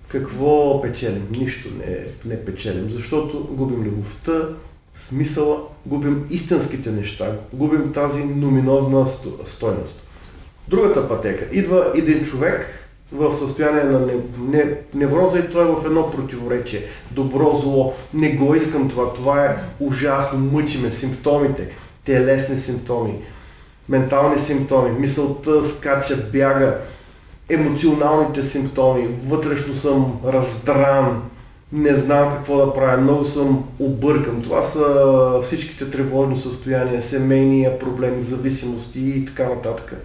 какво 0.07 0.81
печелим? 0.81 1.27
Нищо 1.31 1.69
не, 1.77 2.05
не 2.25 2.45
печелим, 2.45 2.89
защото 2.89 3.49
губим 3.51 3.83
любовта, 3.83 4.49
смисъла, 4.95 5.57
губим 5.85 6.25
истинските 6.29 6.91
неща, 6.91 7.37
губим 7.53 7.91
тази 7.91 8.23
номинозна 8.23 9.07
стойност. 9.47 10.03
Другата 10.67 11.07
пътека. 11.07 11.55
Идва 11.55 11.91
един 11.95 12.23
човек 12.23 12.80
в 13.11 13.37
състояние 13.37 13.83
на 13.83 13.99
не, 13.99 14.13
не, 14.39 14.73
невроза 14.93 15.39
и 15.39 15.49
той 15.49 15.63
е 15.63 15.71
в 15.75 15.85
едно 15.85 16.11
противоречие. 16.11 16.83
Добро, 17.11 17.59
зло, 17.61 17.93
не 18.13 18.29
го 18.29 18.55
искам 18.55 18.89
това, 18.89 19.13
това 19.13 19.45
е 19.45 19.55
ужасно, 19.79 20.39
мъчиме, 20.39 20.91
симптомите, 20.91 21.69
телесни 22.05 22.57
симптоми, 22.57 23.13
ментални 23.89 24.39
симптоми, 24.39 24.99
мисълта 24.99 25.63
скача, 25.63 26.17
бяга, 26.31 26.77
емоционалните 27.49 28.43
симптоми, 28.43 29.07
вътрешно 29.27 29.73
съм 29.73 30.19
раздран, 30.25 31.21
не 31.73 31.95
знам 31.95 32.31
какво 32.31 32.57
да 32.57 32.73
правя, 32.73 33.01
много 33.01 33.25
съм 33.25 33.63
объркан. 33.79 34.41
Това 34.41 34.63
са 34.63 35.41
всичките 35.43 35.89
тревожни 35.89 36.35
състояния, 36.35 37.01
семейния 37.01 37.79
проблеми, 37.79 38.21
зависимости 38.21 38.99
и 38.99 39.25
така 39.25 39.49
нататък. 39.49 39.95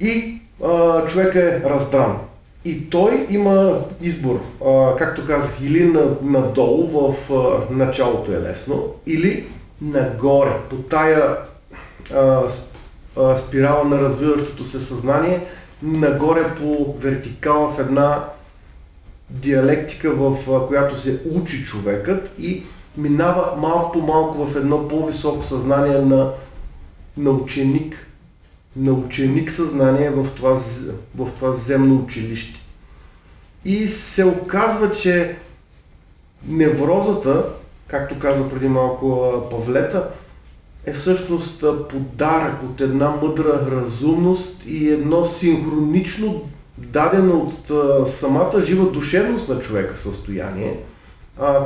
И 0.00 0.40
а, 0.64 1.04
човек 1.06 1.34
е 1.34 1.62
раздран. 1.64 2.18
И 2.64 2.90
той 2.90 3.26
има 3.30 3.80
избор, 4.00 4.40
а, 4.66 4.96
както 4.96 5.26
казах, 5.26 5.60
или 5.62 5.84
на, 5.84 6.02
надолу 6.22 6.86
в 6.86 7.32
а, 7.32 7.74
началото 7.74 8.32
е 8.32 8.40
лесно, 8.40 8.84
или 9.06 9.46
нагоре, 9.80 10.52
по 10.70 10.76
тая 10.76 11.36
а, 12.14 12.42
а, 13.16 13.36
спирала 13.36 13.84
на 13.84 14.00
развиващото 14.00 14.64
се 14.64 14.80
съзнание, 14.80 15.40
нагоре 15.82 16.54
по 16.54 16.94
вертикала 16.98 17.72
в 17.72 17.78
една 17.78 18.24
диалектика, 19.30 20.10
в 20.10 20.66
която 20.66 21.00
се 21.00 21.20
учи 21.34 21.64
човекът 21.64 22.30
и 22.38 22.62
минава 22.96 23.56
малко 23.56 23.92
по 23.92 24.00
малко 24.00 24.44
в 24.44 24.56
едно 24.56 24.88
по-високо 24.88 25.42
съзнание 25.42 25.98
на, 25.98 26.32
на 27.16 27.30
ученик. 27.30 28.07
На 28.78 28.92
ученик 28.92 29.50
съзнание 29.50 30.10
в 30.10 30.26
това, 30.34 30.60
в 31.16 31.30
това 31.34 31.52
земно 31.52 31.96
училище. 32.04 32.60
И 33.64 33.88
се 33.88 34.24
оказва, 34.24 34.90
че 34.90 35.36
неврозата, 36.48 37.44
както 37.86 38.18
каза 38.18 38.48
преди 38.48 38.68
малко 38.68 39.32
Павлета, 39.50 40.08
е 40.86 40.92
всъщност 40.92 41.64
подарък 41.88 42.62
от 42.62 42.80
една 42.80 43.10
мъдра 43.22 43.70
разумност 43.70 44.62
и 44.66 44.88
едно 44.88 45.24
синхронично 45.24 46.42
дадено 46.78 47.36
от 47.36 47.70
самата 48.08 48.60
жива 48.66 48.90
душевност 48.90 49.48
на 49.48 49.58
човека 49.58 49.96
състояние, 49.96 50.80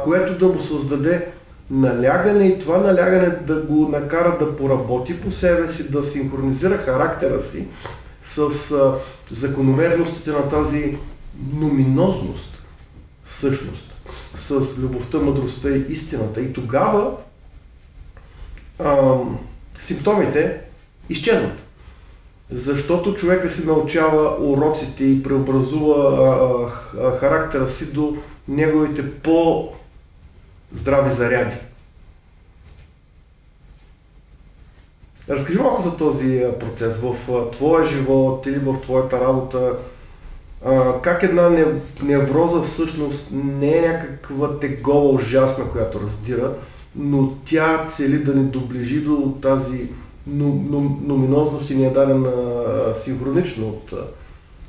което 0.05 0.39
да 0.39 0.53
му 0.53 0.61
създаде 0.61 1.29
налягане 1.73 2.47
и 2.47 2.59
това 2.59 2.79
налягане 2.79 3.29
да 3.29 3.61
го 3.61 3.89
накара 3.89 4.39
да 4.39 4.57
поработи 4.57 5.21
по 5.21 5.31
себе 5.31 5.69
си, 5.69 5.91
да 5.91 6.05
синхронизира 6.05 6.79
характера 6.79 7.41
си 7.41 7.67
с 8.23 8.39
а, 8.71 8.95
закономерностите 9.31 10.31
на 10.31 10.49
тази 10.49 10.99
номинозност, 11.53 12.63
всъщност, 13.25 13.97
с 14.35 14.79
любовта, 14.79 15.19
мъдростта 15.19 15.71
и 15.71 15.85
истината. 15.89 16.41
И 16.41 16.53
тогава 16.53 17.13
а, 18.79 19.15
симптомите 19.81 20.61
изчезват. 21.09 21.65
Защото 22.51 23.15
човека 23.15 23.49
си 23.49 23.67
научава 23.67 24.37
уроците 24.41 25.05
и 25.05 25.23
преобразува 25.23 25.97
а, 25.97 27.07
а, 27.07 27.19
характера 27.19 27.69
си 27.69 27.93
до 27.93 28.17
неговите 28.49 29.21
по-здрави 30.73 31.11
заряди. 31.11 31.57
Разкажи 35.29 35.59
малко 35.59 35.83
за 35.83 35.97
този 35.97 36.45
процес 36.61 36.99
в 36.99 37.17
твоя 37.53 37.85
живот 37.87 38.47
или 38.47 38.59
в 38.59 38.81
твоята 38.81 39.21
работа. 39.21 39.77
Как 41.03 41.23
една 41.23 41.73
невроза 42.03 42.63
всъщност 42.63 43.29
не 43.33 43.77
е 43.77 43.89
някаква 43.89 44.59
тегова 44.59 45.09
ужасна, 45.09 45.71
която 45.71 46.01
раздира, 46.01 46.55
но 46.97 47.37
тя 47.45 47.87
цели 47.87 48.25
да 48.25 48.35
ни 48.35 48.45
доближи 48.45 49.01
до 49.01 49.39
тази 49.43 49.89
номинозност 50.27 51.71
и 51.71 51.75
ни 51.75 51.87
е 51.87 51.91
дадена 51.91 52.33
синхронично 52.97 53.69
от 53.69 53.95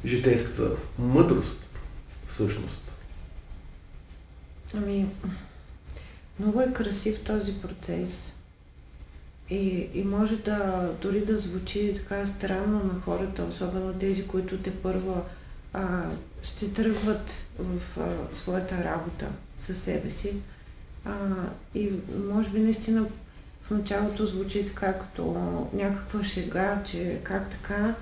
житейската 0.05 0.71
мъдрост, 0.99 1.69
всъщност. 2.27 2.97
Ами, 4.77 5.05
много 6.39 6.61
е 6.61 6.73
красив 6.73 7.23
този 7.23 7.53
процес. 7.61 8.33
И, 9.49 9.89
и 9.93 10.03
може 10.03 10.37
да 10.37 10.89
дори 11.01 11.25
да 11.25 11.37
звучи 11.37 11.93
така 11.95 12.25
странно 12.25 12.83
на 12.83 13.01
хората, 13.01 13.43
особено 13.43 13.93
тези, 13.93 14.27
които 14.27 14.57
те 14.57 14.75
първа 14.75 15.23
а, 15.73 16.09
ще 16.43 16.73
тръгват 16.73 17.33
в 17.59 17.99
а, 17.99 18.35
своята 18.35 18.83
работа 18.83 19.27
със 19.59 19.77
себе 19.77 20.09
си. 20.09 20.33
А, 21.05 21.17
и 21.75 21.91
може 22.29 22.49
би 22.49 22.59
наистина 22.59 23.05
в 23.61 23.71
началото 23.71 24.25
звучи 24.25 24.65
така 24.65 24.93
като 24.93 25.23
някаква 25.73 26.23
шега, 26.23 26.81
че 26.85 27.19
как 27.23 27.49
така, 27.49 27.95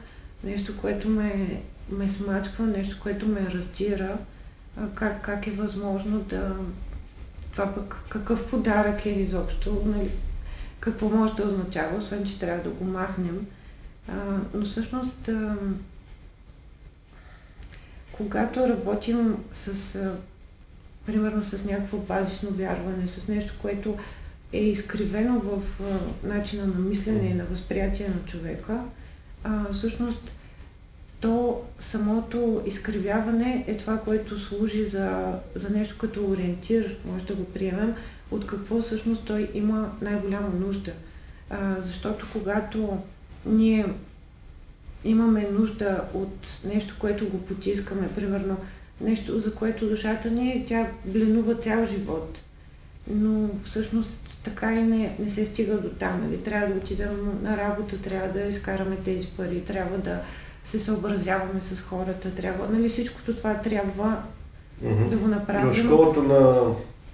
нещо, 0.43 0.77
което 0.77 1.09
ме, 1.09 1.61
ме 1.89 2.09
смачква, 2.09 2.65
нещо, 2.65 2.97
което 3.01 3.27
ме 3.27 3.51
раздира, 3.51 4.17
как, 4.95 5.21
как 5.21 5.47
е 5.47 5.51
възможно 5.51 6.19
да... 6.19 6.55
Това 7.51 7.73
пък 7.73 8.03
какъв 8.09 8.49
подарък 8.49 9.05
е 9.05 9.09
изобщо, 9.09 9.83
нали? 9.85 10.09
какво 10.79 11.09
може 11.09 11.33
да 11.33 11.43
означава, 11.43 11.97
освен, 11.97 12.25
че 12.25 12.39
трябва 12.39 12.63
да 12.63 12.69
го 12.69 12.85
махнем. 12.85 13.47
А, 14.07 14.13
но 14.53 14.65
всъщност, 14.65 15.27
а, 15.27 15.55
когато 18.11 18.67
работим 18.67 19.37
с, 19.53 19.95
а, 19.95 20.15
примерно 21.05 21.43
с 21.43 21.65
някакво 21.65 21.97
базисно 21.97 22.49
вярване, 22.49 23.07
с 23.07 23.27
нещо, 23.27 23.53
което 23.61 23.97
е 24.53 24.59
изкривено 24.59 25.39
в 25.39 25.61
а, 25.81 26.27
начина 26.27 26.67
на 26.67 26.79
мислене 26.79 27.29
и 27.29 27.33
на 27.33 27.45
възприятие 27.45 28.07
на 28.07 28.25
човека, 28.25 28.83
а, 29.43 29.71
всъщност 29.71 30.33
то 31.21 31.61
самото 31.79 32.61
изкривяване 32.65 33.65
е 33.67 33.77
това, 33.77 33.97
което 33.97 34.39
служи 34.39 34.85
за, 34.85 35.33
за 35.55 35.69
нещо 35.69 35.97
като 35.97 36.25
ориентир, 36.25 36.97
може 37.05 37.25
да 37.25 37.35
го 37.35 37.45
приемем, 37.45 37.95
от 38.31 38.47
какво 38.47 38.81
всъщност 38.81 39.23
той 39.23 39.51
има 39.53 39.91
най-голяма 40.01 40.49
нужда. 40.49 40.91
А, 41.49 41.75
защото 41.79 42.27
когато 42.33 42.97
ние 43.45 43.85
имаме 45.03 45.49
нужда 45.51 46.03
от 46.13 46.61
нещо, 46.65 46.95
което 46.99 47.29
го 47.29 47.41
потискаме, 47.41 48.15
примерно 48.15 48.57
нещо, 49.01 49.39
за 49.39 49.55
което 49.55 49.89
душата 49.89 50.31
ни, 50.31 50.63
тя 50.67 50.87
бленува 51.05 51.55
цял 51.55 51.85
живот– 51.85 52.41
но 53.07 53.49
всъщност 53.63 54.39
така 54.43 54.75
и 54.75 54.83
не, 54.83 55.15
не 55.19 55.29
се 55.29 55.45
стига 55.45 55.77
до 55.77 55.89
там. 55.89 56.21
Нали? 56.23 56.43
Трябва 56.43 56.67
да 56.67 56.79
отидем 56.79 57.39
на 57.43 57.57
работа, 57.57 58.01
трябва 58.01 58.39
да 58.39 58.41
изкараме 58.41 58.95
тези 58.95 59.27
пари, 59.27 59.63
трябва 59.65 59.97
да 59.97 60.21
се 60.65 60.79
съобразяваме 60.79 61.61
с 61.61 61.81
хората, 61.81 62.31
трябва, 62.31 62.67
нали, 62.67 62.89
всичкото 62.89 63.35
това 63.35 63.53
трябва 63.53 64.23
mm-hmm. 64.83 65.09
да 65.09 65.17
го 65.17 65.27
направим. 65.27 65.71
В 65.71 65.77
школата 65.77 66.23
на 66.23 66.71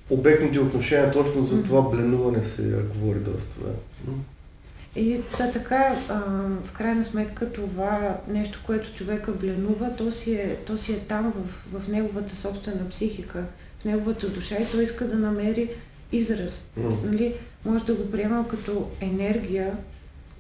обектните 0.10 0.60
отношения 0.60 1.12
точно 1.12 1.44
за 1.44 1.64
това 1.64 1.82
mm-hmm. 1.82 1.92
бленуване 1.92 2.44
се 2.44 2.62
говори 2.96 3.20
доста. 3.20 3.56
Да. 3.60 4.12
И 4.96 5.22
да, 5.38 5.52
така, 5.52 5.96
а, 6.10 6.14
в 6.64 6.72
крайна 6.72 7.04
сметка 7.04 7.52
това 7.52 8.18
нещо, 8.28 8.64
което 8.66 8.94
човека 8.94 9.32
бленува, 9.32 9.96
то 9.98 10.12
си 10.12 10.34
е, 10.34 10.58
то 10.66 10.78
си 10.78 10.94
е 10.94 11.00
там 11.00 11.34
в, 11.36 11.80
в 11.80 11.88
неговата 11.88 12.36
собствена 12.36 12.90
психика 12.90 13.44
в 13.80 13.86
неговата 13.86 14.30
душа 14.30 14.56
и 14.56 14.72
той 14.72 14.84
иска 14.84 15.08
да 15.08 15.16
намери 15.16 15.70
израз. 16.12 16.66
Mm. 16.80 17.04
Нали? 17.06 17.34
Може 17.66 17.86
да 17.86 17.94
го 17.94 18.12
приема 18.12 18.48
като 18.48 18.90
енергия, 19.02 19.78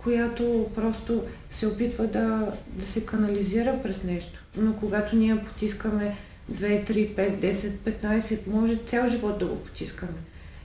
която 0.07 0.69
просто 0.75 1.23
се 1.51 1.67
опитва 1.67 2.07
да, 2.07 2.51
да 2.67 2.85
се 2.85 3.05
канализира 3.05 3.79
през 3.83 4.03
нещо. 4.03 4.43
Но 4.57 4.75
когато 4.75 5.15
ние 5.15 5.43
потискаме 5.43 6.15
2, 6.51 6.91
3, 6.91 7.15
5, 7.15 7.53
10, 7.53 7.69
15, 7.69 8.47
може 8.47 8.75
цял 8.75 9.07
живот 9.07 9.39
да 9.39 9.45
го 9.45 9.55
потискаме. 9.55 10.17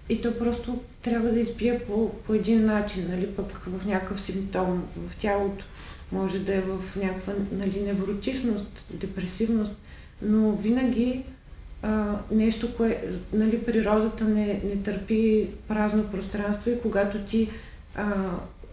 И 0.09 0.21
то 0.21 0.39
просто 0.39 0.81
трябва 1.03 1.31
да 1.31 1.41
избие 1.41 1.79
по, 1.79 2.13
по 2.27 2.35
един 2.35 2.65
начин, 2.65 3.07
нали, 3.11 3.27
пък 3.27 3.59
в 3.67 3.87
някакъв 3.87 4.21
симптом 4.21 4.89
в 4.97 5.17
тялото. 5.17 5.65
Може 6.13 6.39
да 6.39 6.55
е 6.55 6.61
в 6.61 6.97
някаква 6.97 7.33
нали, 7.53 7.81
невротичност, 7.81 8.85
депресивност, 8.91 9.73
но 10.23 10.53
винаги 10.53 11.25
а, 11.83 12.19
нещо, 12.31 12.77
кое, 12.77 13.03
нали, 13.33 13.63
природата 13.63 14.25
не, 14.25 14.61
не 14.65 14.77
търпи 14.83 15.49
празно 15.69 16.11
пространство 16.11 16.71
и 16.71 16.81
когато 16.81 17.19
ти 17.19 17.49
а, 17.95 18.15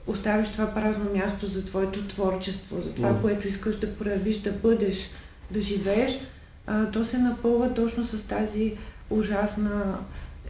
оставиш 0.09 0.49
това 0.49 0.67
празно 0.73 1.05
място 1.15 1.47
за 1.47 1.65
твоето 1.65 2.07
творчество, 2.07 2.81
за 2.81 2.89
това, 2.89 3.09
mm. 3.09 3.21
което 3.21 3.47
искаш 3.47 3.75
да 3.75 3.95
проявиш, 3.95 4.37
да 4.37 4.51
бъдеш, 4.51 5.09
да 5.51 5.61
живееш, 5.61 6.19
а, 6.67 6.91
то 6.91 7.05
се 7.05 7.17
напълва 7.17 7.73
точно 7.73 8.03
с 8.03 8.21
тази 8.23 8.73
ужасна 9.09 9.97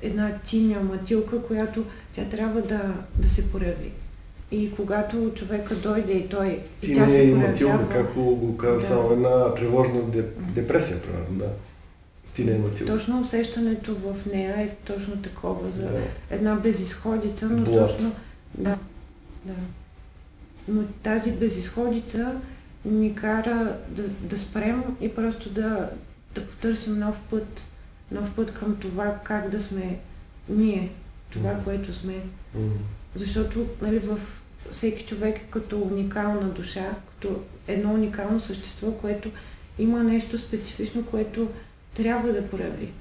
една 0.02 0.32
тиня 0.46 0.80
матилка, 0.80 1.44
която 1.44 1.86
тя 2.14 2.24
трябва 2.26 2.62
да, 2.62 2.94
да 3.16 3.30
се 3.30 3.52
прояви. 3.52 3.92
И 4.52 4.72
когато 4.76 5.32
човека 5.36 5.76
дойде 5.76 6.12
и 6.12 6.28
той 6.28 6.60
и 6.84 6.96
тя 6.96 7.10
се 7.10 7.18
проявява... 7.18 7.48
матилка, 7.48 7.90
както 7.90 8.20
го 8.22 8.58
каза 8.58 8.74
да. 8.74 8.82
само 8.82 9.12
една 9.12 9.54
тревожна 9.54 10.02
депресия, 10.56 11.02
примерно, 11.02 11.38
да. 11.38 11.50
Ти 12.34 12.46
не 12.46 12.52
е 12.52 12.58
матилка. 12.58 12.94
Точно 12.94 13.22
усещането 13.22 13.96
в 13.96 14.26
нея 14.34 14.62
е 14.62 14.70
точно 14.86 15.18
такова 15.18 15.72
за 15.72 15.82
да. 15.82 16.02
една 16.30 16.56
безисходица, 16.56 17.46
но 17.50 17.64
Блад. 17.64 17.88
точно... 17.88 18.12
Да, 18.58 18.78
да. 19.46 19.54
Но 20.68 20.84
тази 21.04 21.32
безисходица 21.32 22.36
ни 22.86 23.16
кара 23.16 23.78
да, 23.90 24.04
да 24.08 24.38
спрем 24.38 24.84
и 25.02 25.16
просто 25.16 25.50
да, 25.50 25.90
да 26.36 26.48
потърсим 26.48 27.00
нов 27.00 27.20
път, 27.30 27.64
нов 28.12 28.36
път 28.36 28.54
към 28.54 28.76
това 28.76 29.20
как 29.24 29.50
да 29.50 29.60
сме 29.60 30.00
ние, 30.50 30.92
това, 31.30 31.52
mm. 31.52 31.64
което 31.64 31.94
сме. 31.94 32.14
Mm. 32.58 32.70
Защото 33.16 33.68
нали, 33.82 34.00
в 34.00 34.20
всеки 34.72 35.06
човек 35.06 35.38
е 35.38 35.48
като 35.50 35.80
уникална 35.82 36.50
душа, 36.50 36.96
като 37.10 37.42
едно 37.68 37.94
уникално 37.94 38.40
същество, 38.40 38.92
което 38.92 39.32
има 39.80 40.04
нещо 40.04 40.38
специфично, 40.38 41.06
което 41.06 41.48
трябва 41.94 42.34
да 42.34 42.50
прояви. 42.50 42.92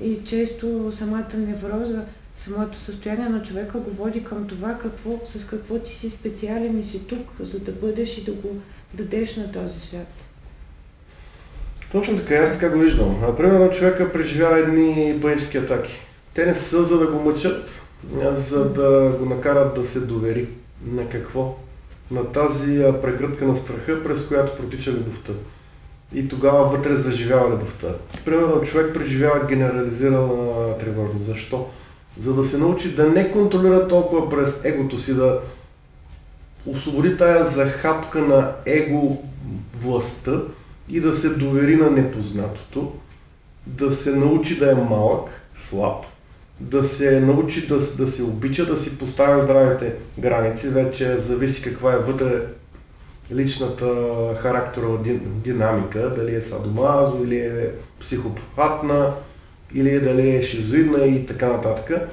И 0.00 0.20
често 0.24 0.92
самата 0.92 1.36
невроза, 1.36 2.04
самото 2.34 2.78
състояние 2.78 3.28
на 3.28 3.42
човека 3.42 3.78
го 3.78 3.90
води 3.90 4.24
към 4.24 4.46
това 4.46 4.78
какво, 4.78 5.20
с 5.24 5.44
какво 5.44 5.78
ти 5.78 5.94
си 5.94 6.10
специален 6.10 6.78
и 6.78 6.84
си 6.84 7.06
тук, 7.06 7.30
за 7.40 7.60
да 7.60 7.72
бъдеш 7.72 8.18
и 8.18 8.24
да 8.24 8.32
го 8.32 8.56
дадеш 8.94 9.36
на 9.36 9.52
този 9.52 9.80
свят. 9.80 10.26
Точно 11.92 12.16
така, 12.16 12.34
аз 12.34 12.52
така 12.52 12.70
го 12.70 12.78
виждам. 12.78 13.36
Примерно 13.36 13.70
човека 13.70 14.12
преживява 14.12 14.58
едни 14.58 15.18
панически 15.22 15.58
атаки. 15.58 16.00
Те 16.34 16.46
не 16.46 16.54
са 16.54 16.84
за 16.84 16.98
да 16.98 17.06
го 17.06 17.20
мъчат, 17.20 17.82
а 18.22 18.34
за 18.34 18.72
да 18.72 19.16
го 19.18 19.24
накарат 19.24 19.74
да 19.74 19.86
се 19.86 20.00
довери. 20.00 20.48
На 20.86 21.08
какво? 21.08 21.56
На 22.10 22.24
тази 22.24 22.84
прегръдка 23.02 23.44
на 23.44 23.56
страха, 23.56 24.02
през 24.02 24.26
която 24.26 24.62
протича 24.62 24.92
любовта. 24.92 25.32
И 26.14 26.28
тогава 26.28 26.64
вътре 26.64 26.94
заживява 26.94 27.50
любовта. 27.50 27.94
Примерно 28.24 28.62
човек 28.62 28.94
преживява 28.94 29.46
генерализирана 29.46 30.78
тревожност. 30.78 31.24
Защо? 31.24 31.68
За 32.20 32.34
да 32.34 32.44
се 32.44 32.58
научи 32.58 32.94
да 32.94 33.08
не 33.08 33.30
контролира 33.30 33.88
толкова 33.88 34.30
през 34.30 34.64
егото 34.64 34.98
си, 34.98 35.14
да 35.14 35.40
освободи 36.66 37.16
тая 37.16 37.44
захапка 37.44 38.20
на 38.20 38.52
его 38.66 39.24
властта 39.76 40.40
и 40.88 41.00
да 41.00 41.14
се 41.14 41.28
довери 41.28 41.76
на 41.76 41.90
непознатото, 41.90 42.92
да 43.66 43.92
се 43.92 44.16
научи 44.16 44.58
да 44.58 44.70
е 44.70 44.74
малък, 44.74 45.30
слаб, 45.56 46.04
да 46.60 46.84
се 46.84 47.20
научи 47.20 47.66
да, 47.66 47.78
да 47.78 48.06
се 48.06 48.22
обича, 48.22 48.66
да 48.66 48.76
си 48.76 48.98
поставя 48.98 49.40
здравите 49.40 49.94
граници, 50.18 50.68
вече 50.68 51.18
зависи 51.18 51.62
каква 51.62 51.92
е 51.92 51.98
вътре 51.98 52.42
личната 53.32 53.86
характерова 54.38 54.98
динамика, 55.24 56.14
дали 56.14 56.34
е 56.34 56.40
садомазо 56.40 57.24
или 57.24 57.38
е 57.38 57.70
психопатна, 58.00 59.12
или 59.74 60.00
дали 60.00 60.36
е 60.36 60.42
шизоидна 60.42 61.04
и 61.04 61.26
така 61.26 61.46
нататък. 61.46 62.08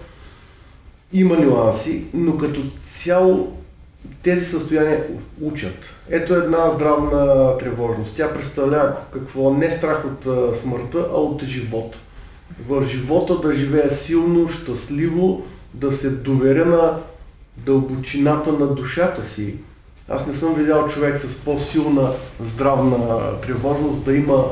Има 1.14 1.36
нюанси, 1.40 2.06
но 2.14 2.38
като 2.38 2.62
цяло 2.80 3.58
тези 4.24 4.46
състояния 4.46 5.04
учат. 5.42 5.94
Ето 6.10 6.36
една 6.36 6.70
здравна 6.70 7.58
тревожност. 7.58 8.16
Тя 8.16 8.34
представлява 8.34 8.98
какво 9.14 9.54
не 9.54 9.72
страх 9.72 10.06
от 10.06 10.28
смъртта, 10.58 11.08
а 11.14 11.18
от 11.18 11.44
живота. 11.44 11.98
В 12.68 12.86
живота 12.86 13.40
да 13.40 13.54
живея 13.54 13.92
силно, 13.92 14.48
щастливо, 14.48 15.46
да 15.74 15.92
се 15.92 16.10
доверя 16.10 16.66
на 16.66 16.98
дълбочината 17.58 18.52
на 18.54 18.68
душата 18.68 19.26
си. 19.26 19.56
Аз 20.10 20.28
не 20.28 20.34
съм 20.34 20.56
видял 20.56 20.88
човек 20.88 21.18
с 21.18 21.36
по-силна 21.36 22.12
здравна 22.40 23.42
тревожност 23.42 24.04
да 24.04 24.16
има 24.16 24.46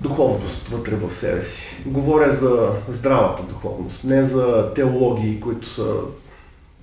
духовност 0.00 0.68
вътре 0.68 0.96
в 0.96 1.14
себе 1.14 1.42
си. 1.42 1.76
Говоря 1.86 2.36
за 2.36 2.70
здравата 2.88 3.42
духовност, 3.42 4.04
не 4.04 4.24
за 4.24 4.72
теологии, 4.74 5.40
които 5.40 5.68
са 5.68 5.94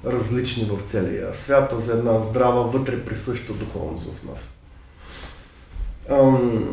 различни 0.06 0.64
в 0.66 0.92
целия 0.92 1.34
свят, 1.34 1.74
а 1.78 1.80
за 1.80 1.94
една 1.94 2.14
здрава, 2.20 2.62
вътре 2.62 3.06
присъща 3.06 3.54
духовност 3.54 4.10
в 4.10 4.24
нас. 4.30 4.54
Ам, 6.10 6.70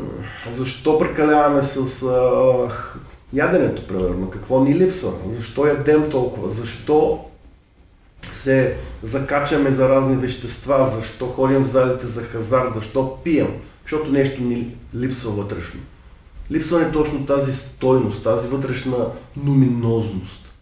защо 0.51 0.99
прекаляваме 0.99 1.63
с 1.63 2.03
а, 2.03 2.69
яденето, 3.33 3.87
примерно? 3.87 4.31
Какво 4.31 4.65
ни 4.65 4.75
липсва? 4.75 5.13
Защо 5.29 5.67
ядем 5.67 6.11
толкова? 6.11 6.51
Защо 6.51 7.25
се 8.33 8.77
закачаме 9.03 9.71
за 9.71 9.89
разни 9.89 10.17
вещества? 10.17 10.87
Защо 10.87 11.27
ходим 11.27 11.63
в 11.63 11.67
залите 11.67 12.07
за 12.07 12.23
хазарт? 12.23 12.75
Защо 12.75 13.19
пием? 13.25 13.61
Защото 13.83 14.13
нещо 14.13 14.43
ни 14.43 14.77
липсва 14.95 15.31
вътрешно. 15.31 15.81
Липсва 16.53 16.81
ни 16.81 16.93
точно 16.93 17.27
тази 17.27 17.53
стойност, 17.53 18.23
тази 18.23 18.49
вътрешна 18.49 18.97
нуминозност, 19.37 20.53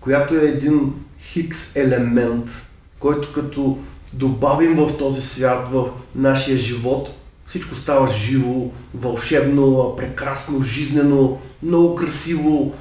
която 0.00 0.34
е 0.34 0.44
един 0.44 0.92
хикс 1.20 1.76
елемент, 1.76 2.68
който 2.98 3.32
като 3.32 3.78
добавим 4.12 4.76
в 4.76 4.96
този 4.96 5.22
свят, 5.22 5.68
в 5.72 5.88
нашия 6.14 6.58
живот, 6.58 7.14
всичко 7.46 7.74
става 7.74 8.10
живо, 8.10 8.70
вълшебно, 8.94 9.94
прекрасно, 9.96 10.62
жизнено, 10.62 11.38
много 11.62 11.94
красиво. 11.94 12.74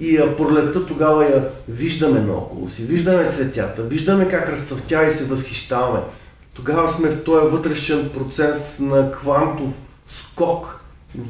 И 0.00 0.20
пролетта 0.36 0.86
тогава 0.86 1.24
я 1.24 1.48
виждаме 1.68 2.20
наоколо 2.20 2.68
си, 2.68 2.82
виждаме 2.82 3.28
цветята, 3.28 3.82
виждаме 3.82 4.28
как 4.28 4.48
разцъфтя 4.48 5.04
и 5.06 5.10
се 5.10 5.24
възхищаваме. 5.24 6.00
Тогава 6.54 6.88
сме 6.88 7.08
в 7.08 7.24
този 7.24 7.46
вътрешен 7.46 8.10
процес 8.14 8.78
на 8.80 9.12
квантов 9.12 9.80
скок 10.06 10.79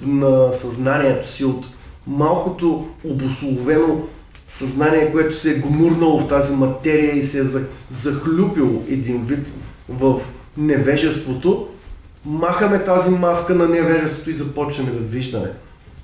на 0.06 0.52
съзнанието 0.52 1.28
си 1.28 1.44
от 1.44 1.66
малкото 2.06 2.88
обословено 3.04 4.00
съзнание, 4.46 5.12
което 5.12 5.36
се 5.36 5.50
е 5.50 5.58
гумурнало 5.58 6.20
в 6.20 6.28
тази 6.28 6.56
материя 6.56 7.16
и 7.16 7.22
се 7.22 7.40
е 7.40 7.60
захлюпил 7.90 8.82
един 8.88 9.24
вид 9.24 9.52
в 9.88 10.20
невежеството, 10.56 11.68
махаме 12.24 12.84
тази 12.84 13.10
маска 13.10 13.54
на 13.54 13.68
невежеството 13.68 14.30
и 14.30 14.34
започваме 14.34 14.90
да 14.90 14.98
виждаме. 14.98 15.52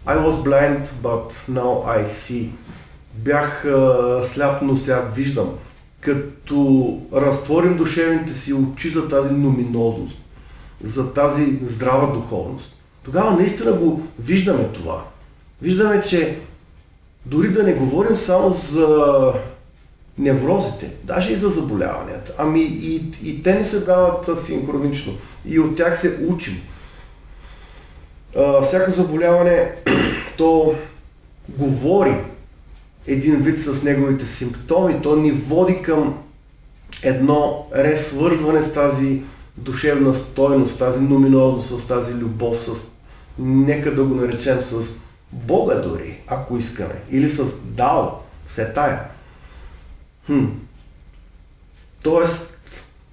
I 0.06 0.16
was 0.16 0.36
blind, 0.44 0.86
but 1.02 1.30
now 1.50 1.84
I 1.98 2.04
see. 2.04 2.50
Бях 3.14 3.64
uh, 3.66 4.22
сляп, 4.22 4.62
но 4.62 4.76
сега 4.76 5.00
виждам. 5.14 5.50
Като 6.00 7.00
разтворим 7.12 7.76
душевните 7.76 8.34
си 8.34 8.52
очи 8.52 8.90
за 8.90 9.08
тази 9.08 9.34
номинозност, 9.34 10.18
за 10.82 11.12
тази 11.12 11.58
здрава 11.62 12.12
духовност, 12.12 12.75
тогава 13.06 13.36
наистина 13.36 13.72
го 13.72 14.02
виждаме 14.18 14.64
това. 14.64 15.04
Виждаме, 15.62 16.02
че 16.02 16.38
дори 17.26 17.48
да 17.48 17.62
не 17.62 17.74
говорим 17.74 18.16
само 18.16 18.50
за 18.50 19.32
неврозите, 20.18 20.90
даже 21.04 21.32
и 21.32 21.36
за 21.36 21.48
заболяванията. 21.48 22.32
Ами 22.38 22.62
и, 22.62 23.12
и 23.22 23.42
те 23.42 23.54
не 23.54 23.64
се 23.64 23.80
дават 23.80 24.38
синхронично. 24.44 25.12
И 25.44 25.60
от 25.60 25.76
тях 25.76 26.00
се 26.00 26.18
учим. 26.28 26.60
А, 28.36 28.62
всяко 28.62 28.90
заболяване, 28.90 29.72
то 30.38 30.74
говори 31.48 32.16
един 33.06 33.36
вид 33.36 33.60
с 33.60 33.82
неговите 33.82 34.26
симптоми, 34.26 35.02
то 35.02 35.16
ни 35.16 35.32
води 35.32 35.82
към 35.82 36.18
едно 37.02 37.66
ресвързване 37.74 38.62
с 38.62 38.74
тази 38.74 39.22
душевна 39.56 40.14
стойност, 40.14 40.78
тази 40.78 41.00
номинозност, 41.00 41.80
с 41.80 41.86
тази 41.86 42.14
любов, 42.14 42.62
с 42.62 42.95
нека 43.38 43.94
да 43.94 44.04
го 44.04 44.14
наречем 44.14 44.60
с 44.60 44.94
Бога 45.32 45.74
дори, 45.74 46.20
ако 46.26 46.56
искаме, 46.56 47.02
или 47.10 47.28
с 47.28 47.56
Дао, 47.64 48.06
Сетая. 48.48 49.02
Хм. 50.26 50.44
Тоест, 52.02 52.58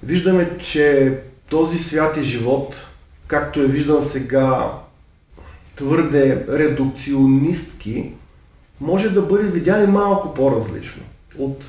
виждаме, 0.04 0.58
че 0.58 1.20
този 1.50 1.80
свят 1.80 2.18
и 2.18 2.22
живот, 2.22 2.88
както 3.28 3.62
е 3.62 3.68
виждан 3.68 4.02
сега 4.02 4.72
твърде 5.76 6.46
редукционистки, 6.50 8.12
може 8.82 9.10
да 9.10 9.22
бъде 9.22 9.44
видян 9.44 9.84
и 9.84 9.88
малко 9.88 10.34
по-различно. 10.34 11.04
От 11.38 11.64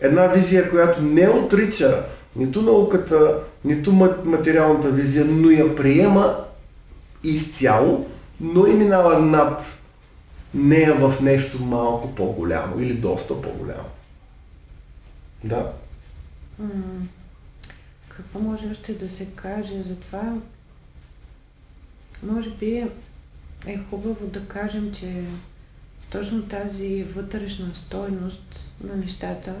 една 0.00 0.26
визия, 0.26 0.70
която 0.70 1.02
не 1.02 1.28
отрича 1.28 2.04
нито 2.36 2.62
науката, 2.62 3.38
нито 3.64 3.92
материалната 4.24 4.90
визия, 4.90 5.24
но 5.24 5.50
я 5.50 5.76
приема 5.76 6.36
изцяло, 7.24 8.10
но 8.40 8.66
и 8.66 8.72
минава 8.72 9.18
над 9.18 9.78
нея 10.54 10.94
в 10.94 11.22
нещо 11.22 11.64
малко 11.64 12.14
по-голямо 12.14 12.80
или 12.80 12.94
доста 12.94 13.42
по-голямо. 13.42 13.88
Да. 15.44 15.72
Какво 18.08 18.40
може 18.40 18.70
още 18.70 18.94
да 18.94 19.08
се 19.08 19.26
каже 19.26 19.82
за 19.82 19.96
това? 19.96 20.34
Може 22.22 22.50
би 22.50 22.86
е 23.66 23.78
хубаво 23.90 24.26
да 24.26 24.46
кажем, 24.46 24.92
че 24.92 25.24
точно 26.10 26.42
тази 26.42 27.02
вътрешна 27.02 27.74
стойност 27.74 28.72
на 28.84 28.96
нещата 28.96 29.56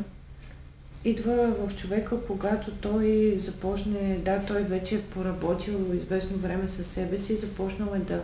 идва 1.04 1.54
в 1.66 1.76
човека, 1.76 2.22
когато 2.26 2.70
той 2.70 3.36
започне, 3.38 4.20
да, 4.24 4.42
той 4.46 4.62
вече 4.62 4.94
е 4.94 5.02
поработил 5.02 5.94
известно 5.94 6.38
време 6.38 6.68
със 6.68 6.86
себе 6.86 7.18
си, 7.18 7.36
започнал 7.36 7.94
е 7.94 7.98
да, 7.98 8.22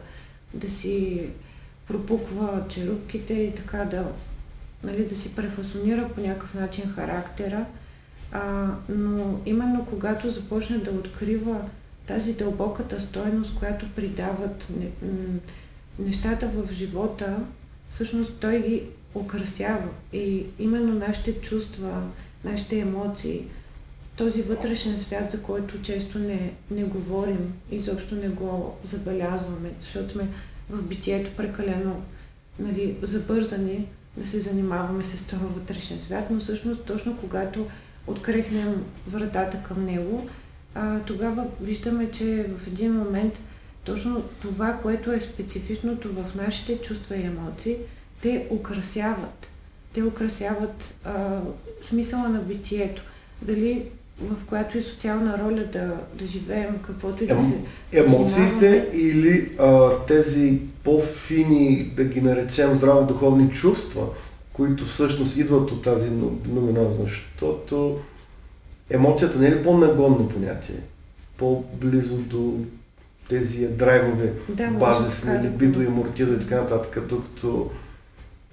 да 0.55 0.71
си 0.71 1.27
пропуква 1.88 2.64
черупките 2.69 3.35
и 3.35 3.55
така 3.55 3.85
да, 3.85 4.12
нали, 4.85 5.07
да 5.07 5.17
си 5.17 5.35
префасонира 5.35 6.09
по 6.09 6.21
някакъв 6.21 6.55
начин 6.55 6.93
характера. 6.95 7.67
А, 8.33 8.67
но 8.88 9.41
именно 9.47 9.87
когато 9.87 10.31
започне 10.31 10.79
да 10.79 10.91
открива 10.91 11.61
тази 12.07 12.33
дълбоката 12.33 13.01
стойност, 13.01 13.55
която 13.55 13.87
придават 13.97 14.69
нещата 15.99 16.49
в 16.49 16.73
живота, 16.73 17.37
всъщност 17.91 18.33
той 18.41 18.62
ги 18.62 18.83
украсява. 19.14 19.88
И 20.12 20.47
именно 20.59 20.95
нашите 20.95 21.41
чувства, 21.41 22.03
нашите 22.44 22.79
емоции, 22.79 23.44
този 24.16 24.42
вътрешен 24.42 24.98
свят, 24.98 25.31
за 25.31 25.42
който 25.42 25.83
често 25.83 26.18
не, 26.18 26.53
не 26.70 26.85
говорим, 26.85 27.53
изобщо 27.70 28.14
не 28.14 28.29
го 28.29 28.77
забелязваме, 28.85 29.70
защото 29.81 30.09
сме 30.09 30.29
в 30.70 30.83
битието 30.83 31.31
прекалено 31.37 32.03
нали, 32.59 32.96
забързани 33.03 33.87
да 34.16 34.27
се 34.27 34.40
занимаваме 34.40 35.05
с 35.05 35.27
този 35.27 35.44
вътрешен 35.44 36.01
свят, 36.01 36.31
но 36.31 36.40
всъщност 36.40 36.85
точно 36.85 37.16
когато 37.16 37.66
открехнем 38.07 38.85
вратата 39.07 39.62
към 39.62 39.85
него, 39.85 40.29
а, 40.74 41.01
тогава 41.01 41.46
виждаме, 41.61 42.11
че 42.11 42.46
в 42.59 42.66
един 42.66 42.92
момент 42.92 43.40
точно 43.85 44.22
това, 44.42 44.72
което 44.83 45.12
е 45.12 45.20
специфичното 45.20 46.12
в 46.12 46.35
нашите 46.35 46.81
чувства 46.81 47.16
и 47.16 47.22
емоции, 47.22 47.77
те 48.20 48.46
украсяват. 48.51 49.51
Те 49.92 50.03
украсяват 50.03 50.94
а, 51.05 51.40
смисъла 51.81 52.29
на 52.29 52.38
битието. 52.38 53.03
Дали 53.42 53.87
в 54.20 54.44
която 54.46 54.79
и 54.79 54.83
социална 54.83 55.38
роля 55.38 55.64
да, 55.72 56.01
да 56.14 56.27
живеем, 56.27 56.79
каквото 56.83 57.24
и 57.24 57.27
да 57.27 57.40
се... 57.40 57.61
Емоциите 58.01 58.88
или 58.92 59.57
а, 59.59 59.90
тези 60.07 60.61
по-фини, 60.85 61.92
да 61.96 62.05
ги 62.05 62.20
наречем 62.20 62.74
здраводуховни 62.74 63.51
чувства, 63.51 64.07
които 64.53 64.85
всъщност 64.85 65.37
идват 65.37 65.70
от 65.70 65.83
тази 65.83 66.11
номинозност, 66.48 67.01
защото 67.07 67.98
емоцията 68.90 69.38
не 69.38 69.46
е 69.46 69.51
ли 69.51 69.62
по-нагонно 69.62 70.29
понятие? 70.29 70.77
По-близо 71.37 72.16
до 72.16 72.55
тези 73.29 73.68
драйвове, 73.68 74.33
да, 74.48 74.70
базисни, 74.70 75.38
либидо 75.42 75.83
и 75.83 75.88
мортидо 75.88 76.33
и 76.33 76.38
така 76.38 76.57
нататък, 76.57 77.07
докато 77.09 77.70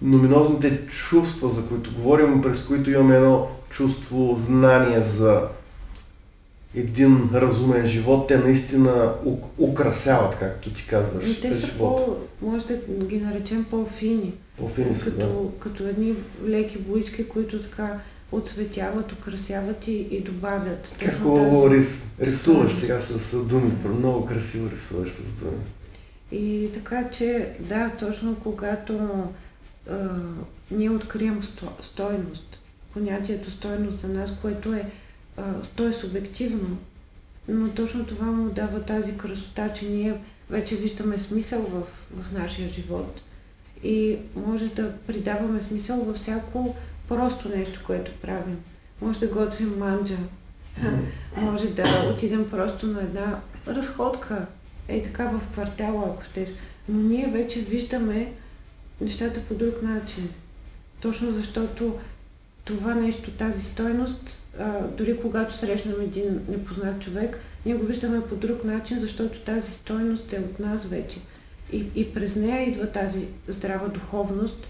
номинозните 0.02 0.88
чувства, 0.88 1.50
за 1.50 1.68
които 1.68 1.94
говорим, 1.94 2.42
през 2.42 2.64
които 2.64 2.92
имаме 2.92 3.16
едно 3.16 3.48
чувство, 3.70 4.36
знание 4.38 5.02
за 5.02 5.42
един 6.76 7.30
разумен 7.34 7.86
живот, 7.86 8.28
те 8.28 8.38
наистина 8.38 9.14
украсяват, 9.60 10.36
както 10.36 10.74
ти 10.74 10.88
казваш, 10.88 11.28
Но 11.28 11.34
те 11.42 11.54
са 11.54 11.68
живот. 11.68 12.06
По, 12.40 12.46
може 12.46 12.66
да 12.66 13.06
ги 13.06 13.18
наречем 13.20 13.66
по-фини. 13.70 14.34
По-фини 14.58 14.96
са, 14.96 15.12
като, 15.12 15.44
да. 15.44 15.60
като 15.60 15.88
едни 15.88 16.16
леки 16.48 16.78
боички, 16.78 17.28
които 17.28 17.62
така 17.62 18.00
отцветяват, 18.32 19.12
украсяват 19.12 19.88
и, 19.88 20.08
и 20.12 20.22
добавят. 20.22 20.96
Как 21.00 21.22
хубаво 21.22 21.70
рис, 21.70 22.04
рисуваш 22.22 22.74
сега 22.74 23.00
с 23.00 23.44
думи, 23.46 23.72
много 23.98 24.26
красиво 24.26 24.70
рисуваш 24.72 25.10
с 25.10 25.32
думи. 25.32 25.64
И 26.32 26.70
така 26.74 27.10
че, 27.10 27.50
да, 27.60 27.92
точно 28.00 28.36
когато 28.44 29.00
ние 30.72 30.90
открием 30.90 31.44
сто, 31.44 31.72
стойност, 31.82 32.60
понятието 32.94 33.52
стойност 33.52 34.00
за 34.00 34.08
нас, 34.08 34.34
което 34.42 34.74
е, 34.74 34.92
а, 35.38 35.54
то 35.76 35.88
е 35.88 35.94
субективно, 35.94 36.78
но 37.48 37.70
точно 37.70 38.06
това 38.06 38.26
му 38.26 38.50
дава 38.50 38.82
тази 38.82 39.18
красота, 39.18 39.74
че 39.74 39.90
ние 39.90 40.22
вече 40.50 40.76
виждаме 40.76 41.18
смисъл 41.18 41.62
в, 41.62 41.84
в 42.22 42.32
нашия 42.32 42.70
живот 42.70 43.22
и 43.84 44.18
може 44.36 44.68
да 44.68 44.98
придаваме 45.08 45.62
смисъл 45.62 45.98
във 45.98 46.16
всяко 46.16 46.76
просто 47.08 47.50
нещо, 47.50 47.84
което 47.86 48.12
правим. 48.22 48.58
Може 49.02 49.20
да 49.20 49.28
готвим 49.28 49.78
манджа, 49.80 50.18
може 51.38 51.68
да 51.68 52.10
отидем 52.14 52.50
просто 52.50 52.88
на 52.88 53.02
една 53.02 53.40
разходка, 53.68 54.46
ей 54.88 55.02
така 55.02 55.26
в 55.30 55.52
квартала, 55.52 56.04
ако 56.06 56.24
щеш. 56.24 56.50
Но 56.90 57.02
ние 57.02 57.28
вече 57.28 57.60
виждаме 57.60 58.34
нещата 59.02 59.40
по 59.40 59.54
друг 59.54 59.82
начин. 59.82 60.30
Точно 61.02 61.32
защото 61.32 62.00
това 62.66 62.96
нещо, 62.96 63.32
тази 63.32 63.64
стойност, 63.64 64.44
а, 64.60 64.88
дори 64.88 65.22
когато 65.22 65.54
срещнем 65.54 66.02
един 66.02 66.42
непознат 66.50 67.02
човек, 67.02 67.40
ние 67.66 67.76
го 67.76 67.86
виждаме 67.86 68.28
по 68.28 68.36
друг 68.36 68.64
начин, 68.64 69.00
защото 69.00 69.40
тази 69.40 69.72
стойност 69.72 70.34
е 70.34 70.40
от 70.40 70.60
нас 70.60 70.86
вече. 70.86 71.18
И, 71.74 71.86
и 71.96 72.14
през 72.14 72.36
нея 72.36 72.70
идва 72.70 72.92
тази 72.92 73.28
здрава 73.48 73.88
духовност 73.88 74.68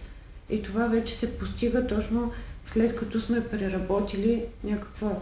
и 0.49 0.61
това 0.61 0.87
вече 0.87 1.13
се 1.13 1.37
постига 1.37 1.87
точно 1.87 2.31
след 2.65 2.95
като 2.95 3.19
сме 3.19 3.47
преработили 3.47 4.45
някаква 4.63 5.19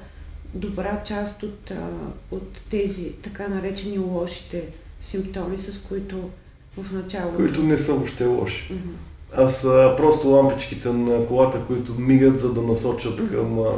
добра 0.54 1.04
част 1.04 1.44
от, 1.44 1.72
а, 1.72 1.90
от 2.32 2.64
тези 2.70 3.12
така 3.12 3.48
наречени 3.48 3.98
лошите 3.98 4.68
симптоми, 5.02 5.58
с 5.58 5.80
които 5.80 6.30
в 6.78 6.92
началото. 6.92 7.36
Които 7.36 7.64
не 7.64 7.78
са 7.78 7.94
въобще 7.94 8.26
лоши. 8.26 8.74
Mm-hmm. 8.74 9.38
А 9.38 9.50
са 9.50 9.94
просто 9.98 10.28
лампичките 10.28 10.90
на 10.90 11.26
колата, 11.26 11.62
които 11.68 11.96
мигат, 12.00 12.40
за 12.40 12.54
да 12.54 12.62
насочат 12.62 13.32
към 13.32 13.60
а, 13.60 13.72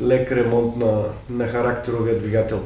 лек 0.00 0.32
ремонт 0.32 0.76
на, 0.76 1.02
на 1.30 1.48
характеровия 1.48 2.18
двигател. 2.18 2.62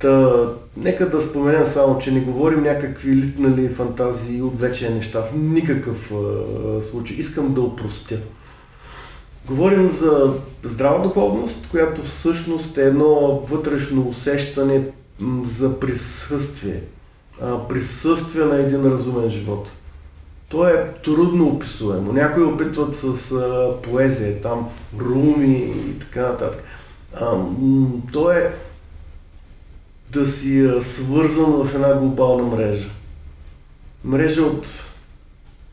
Та, 0.00 0.30
нека 0.76 1.10
да 1.10 1.22
споменем 1.22 1.64
само, 1.64 1.98
че 1.98 2.12
не 2.12 2.20
говорим 2.20 2.62
някакви 2.62 3.16
литнали 3.16 3.68
фантазии 3.68 4.36
и 4.38 4.42
отвлечени 4.42 4.94
неща 4.94 5.22
в 5.22 5.36
никакъв 5.36 6.12
а, 6.12 6.82
случай. 6.82 7.16
Искам 7.16 7.54
да 7.54 7.60
упростя. 7.60 8.20
Говорим 9.46 9.90
за 9.90 10.34
здрава 10.62 10.98
духовност, 10.98 11.68
която 11.70 12.02
всъщност 12.02 12.78
е 12.78 12.82
едно 12.82 13.38
вътрешно 13.38 14.08
усещане 14.08 14.82
за 15.44 15.80
присъствие. 15.80 16.82
А, 17.42 17.68
присъствие 17.68 18.44
на 18.44 18.56
един 18.56 18.92
разумен 18.92 19.28
живот. 19.28 19.72
То 20.48 20.68
е 20.68 20.94
трудно 21.04 21.48
описуемо. 21.48 22.12
Някои 22.12 22.44
опитват 22.44 22.94
с 22.94 23.32
а, 23.32 23.74
поезия, 23.82 24.40
там 24.40 24.68
руми 24.98 25.56
и 25.56 25.98
така 25.98 26.22
нататък. 26.22 26.62
А, 27.14 27.32
то 28.12 28.30
е 28.30 28.54
да 30.12 30.26
си 30.26 30.70
свързан 30.80 31.64
в 31.64 31.74
една 31.74 31.94
глобална 31.94 32.56
мрежа. 32.56 32.88
Мрежа 34.04 34.42
от 34.42 34.68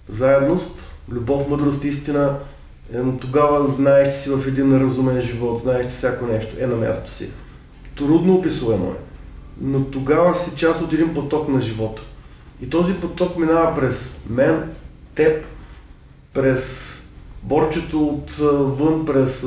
заедност, 0.09 0.95
любов, 1.09 1.49
мъдрост, 1.49 1.83
истина. 1.83 2.35
Тогава 3.21 3.67
знаеш, 3.67 4.15
че 4.15 4.21
си 4.21 4.29
в 4.29 4.47
един 4.47 4.81
разумен 4.81 5.21
живот, 5.21 5.59
знаеш, 5.59 5.85
че 5.85 5.91
всяко 5.91 6.25
нещо 6.25 6.55
е 6.59 6.67
на 6.67 6.75
място 6.75 7.11
си. 7.11 7.29
Трудно 7.95 8.35
описуемо 8.35 8.85
е, 8.85 9.02
но 9.61 9.83
тогава 9.83 10.35
си 10.35 10.55
част 10.55 10.81
от 10.81 10.93
един 10.93 11.13
поток 11.13 11.47
на 11.47 11.61
живота. 11.61 12.03
И 12.61 12.69
този 12.69 12.93
поток 12.93 13.37
минава 13.37 13.75
през 13.75 14.15
мен, 14.29 14.69
теб, 15.15 15.45
през 16.33 16.93
борчето 17.43 18.07
отвън, 18.07 19.05
през 19.05 19.45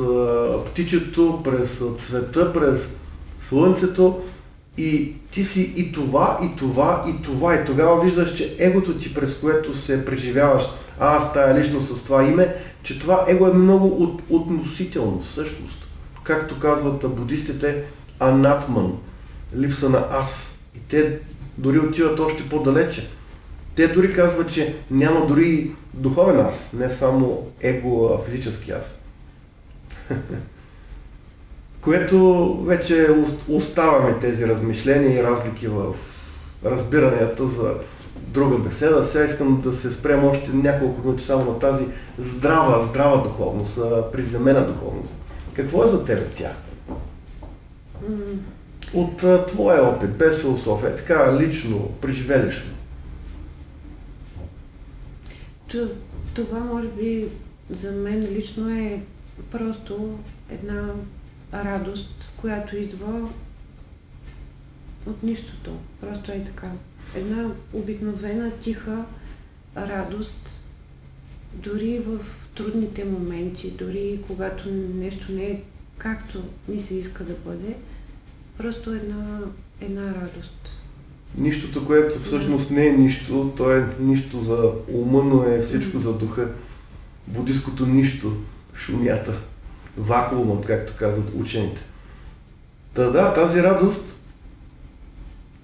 птичето, 0.65 1.41
през 1.43 1.83
цвета, 1.95 2.53
през 2.53 2.99
слънцето 3.39 4.21
и 4.77 5.13
ти 5.31 5.43
си 5.43 5.73
и 5.77 5.91
това, 5.91 6.39
и 6.43 6.55
това, 6.55 7.05
и 7.09 7.21
това. 7.21 7.55
И 7.55 7.65
тогава 7.65 8.01
виждаш, 8.01 8.33
че 8.37 8.55
егото 8.59 8.97
ти, 8.97 9.13
през 9.13 9.35
което 9.35 9.77
се 9.77 10.05
преживяваш, 10.05 10.63
а 10.99 11.17
аз 11.17 11.33
тая 11.33 11.59
лично 11.59 11.81
с 11.81 12.03
това 12.03 12.23
име, 12.23 12.55
че 12.83 12.99
това 12.99 13.25
его 13.27 13.47
е 13.47 13.53
много 13.53 13.87
от, 13.87 14.21
относително 14.29 15.19
всъщност. 15.19 15.87
Както 16.23 16.59
казват 16.59 17.15
будистите, 17.15 17.83
анатман, 18.19 18.93
липса 19.55 19.89
на 19.89 20.07
аз. 20.11 20.59
И 20.75 20.79
те 20.79 21.19
дори 21.57 21.79
отиват 21.79 22.19
още 22.19 22.49
по-далече. 22.49 23.07
Те 23.75 23.87
дори 23.87 24.13
казват, 24.13 24.53
че 24.53 24.75
няма 24.91 25.25
дори 25.25 25.71
духовен 25.93 26.39
аз, 26.39 26.73
не 26.73 26.89
само 26.89 27.47
его, 27.61 28.09
а 28.13 28.23
физически 28.25 28.71
аз. 28.71 29.01
Което 31.81 32.57
вече 32.63 33.07
оставаме 33.47 34.19
тези 34.19 34.47
размишления 34.47 35.19
и 35.19 35.23
разлики 35.23 35.67
в 35.67 35.95
разбиранията 36.65 37.47
за 37.47 37.75
друга 38.15 38.57
беседа. 38.57 39.03
Сега 39.03 39.25
искам 39.25 39.61
да 39.61 39.73
се 39.73 39.91
спрем 39.91 40.25
още 40.25 40.51
няколко 40.53 41.01
минути 41.01 41.23
само 41.23 41.45
на 41.45 41.59
тази 41.59 41.85
здрава, 42.17 42.81
здрава 42.81 43.23
духовност, 43.23 43.79
приземена 44.11 44.67
духовност. 44.67 45.13
Какво 45.53 45.83
е 45.83 45.87
за 45.87 46.05
тебе 46.05 46.25
тя? 46.35 46.51
От 48.93 49.23
а, 49.23 49.45
твоя 49.45 49.83
опит, 49.83 50.17
без 50.17 50.41
философия, 50.41 50.95
така 50.95 51.37
лично, 51.39 51.91
преживелищно. 52.01 52.71
Това 56.33 56.59
може 56.59 56.87
би 56.87 57.27
за 57.69 57.91
мен 57.91 58.19
лично 58.19 58.69
е 58.69 59.01
просто 59.51 60.19
една 60.49 60.93
радост, 61.53 62.31
която 62.37 62.77
идва 62.77 63.29
от 65.05 65.23
нищото. 65.23 65.77
Просто 66.01 66.31
е 66.31 66.43
така. 66.43 66.71
Една 67.15 67.51
обикновена, 67.73 68.51
тиха 68.51 69.05
радост, 69.77 70.63
дори 71.53 71.99
в 71.99 72.21
трудните 72.55 73.05
моменти, 73.05 73.71
дори 73.71 74.19
когато 74.27 74.69
нещо 74.71 75.31
не 75.31 75.43
е 75.43 75.61
както 75.97 76.43
ни 76.67 76.79
се 76.79 76.95
иска 76.95 77.23
да 77.23 77.33
бъде, 77.33 77.75
просто 78.57 78.93
една, 78.93 79.39
една 79.81 80.15
радост. 80.15 80.69
Нищото, 81.37 81.85
което 81.85 82.19
всъщност 82.19 82.71
не 82.71 82.87
е 82.87 82.91
нищо, 82.91 83.53
то 83.57 83.71
е 83.71 83.87
нищо 83.99 84.39
за 84.39 84.71
ума, 84.91 85.23
но 85.23 85.43
е 85.43 85.61
всичко 85.61 85.99
за 85.99 86.13
духа. 86.13 86.49
Будиското 87.27 87.85
нищо, 87.85 88.37
шумята, 88.73 89.33
вакуумът, 89.97 90.65
както 90.65 90.93
казват 90.99 91.31
учените. 91.35 91.81
Та 92.93 93.09
да, 93.09 93.33
тази 93.33 93.63
радост, 93.63 94.19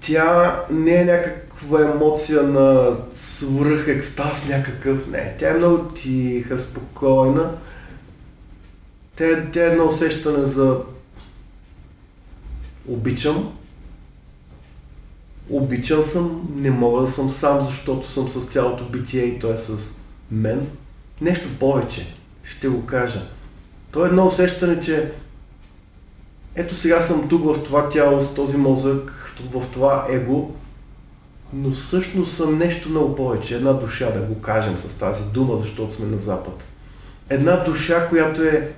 тя 0.02 0.60
не 0.72 0.96
е 0.96 1.06
някаква 1.06 1.82
емоция 1.82 2.44
на 2.44 2.98
свръх 3.16 3.88
екстаз 3.88 4.48
някакъв, 4.48 5.08
не. 5.08 5.36
Тя 5.40 5.50
е 5.50 5.58
много 5.58 5.78
тиха, 5.78 6.60
спокойна. 6.60 7.52
Тя, 9.16 9.26
е, 9.26 9.52
тя 9.52 9.64
е 9.64 9.68
едно 9.68 9.86
усещане 9.86 10.46
за 10.46 10.82
обичам, 12.88 13.54
обичан 15.50 16.04
съм, 16.04 16.50
не 16.56 16.72
мога 16.72 17.02
да 17.02 17.08
съм 17.08 17.32
сам, 17.32 17.62
защото 17.62 18.08
съм 18.08 18.28
с 18.28 18.46
цялото 18.46 18.86
битие 18.86 19.24
и 19.24 19.40
той 19.40 19.54
е 19.54 19.58
с 19.58 19.92
мен. 20.32 20.68
Нещо 21.22 21.48
повече, 21.60 22.14
ще 22.44 22.68
го 22.68 22.86
кажа. 22.86 23.28
То 23.92 24.06
е 24.06 24.08
едно 24.08 24.26
усещане, 24.26 24.80
че 24.80 25.12
ето 26.56 26.76
сега 26.76 27.02
съм 27.02 27.30
тук 27.30 27.46
в 27.46 27.64
това 27.64 27.90
тяло, 27.90 28.22
с 28.22 28.34
този 28.34 28.58
мозък, 28.58 29.12
в 29.52 29.68
това 29.72 30.06
его, 30.10 30.52
но 31.54 31.72
всъщност 31.72 32.36
съм 32.36 32.58
нещо 32.58 32.90
много 32.90 33.16
повече. 33.16 33.56
Една 33.56 33.74
душа, 33.74 34.12
да 34.12 34.22
го 34.22 34.42
кажем 34.42 34.78
с 34.78 34.94
тази 34.94 35.24
дума, 35.24 35.58
защото 35.58 35.94
сме 35.94 36.06
на 36.06 36.18
Запад. 36.18 36.64
Една 37.30 37.58
душа, 37.58 38.10
която 38.10 38.44
е 38.44 38.74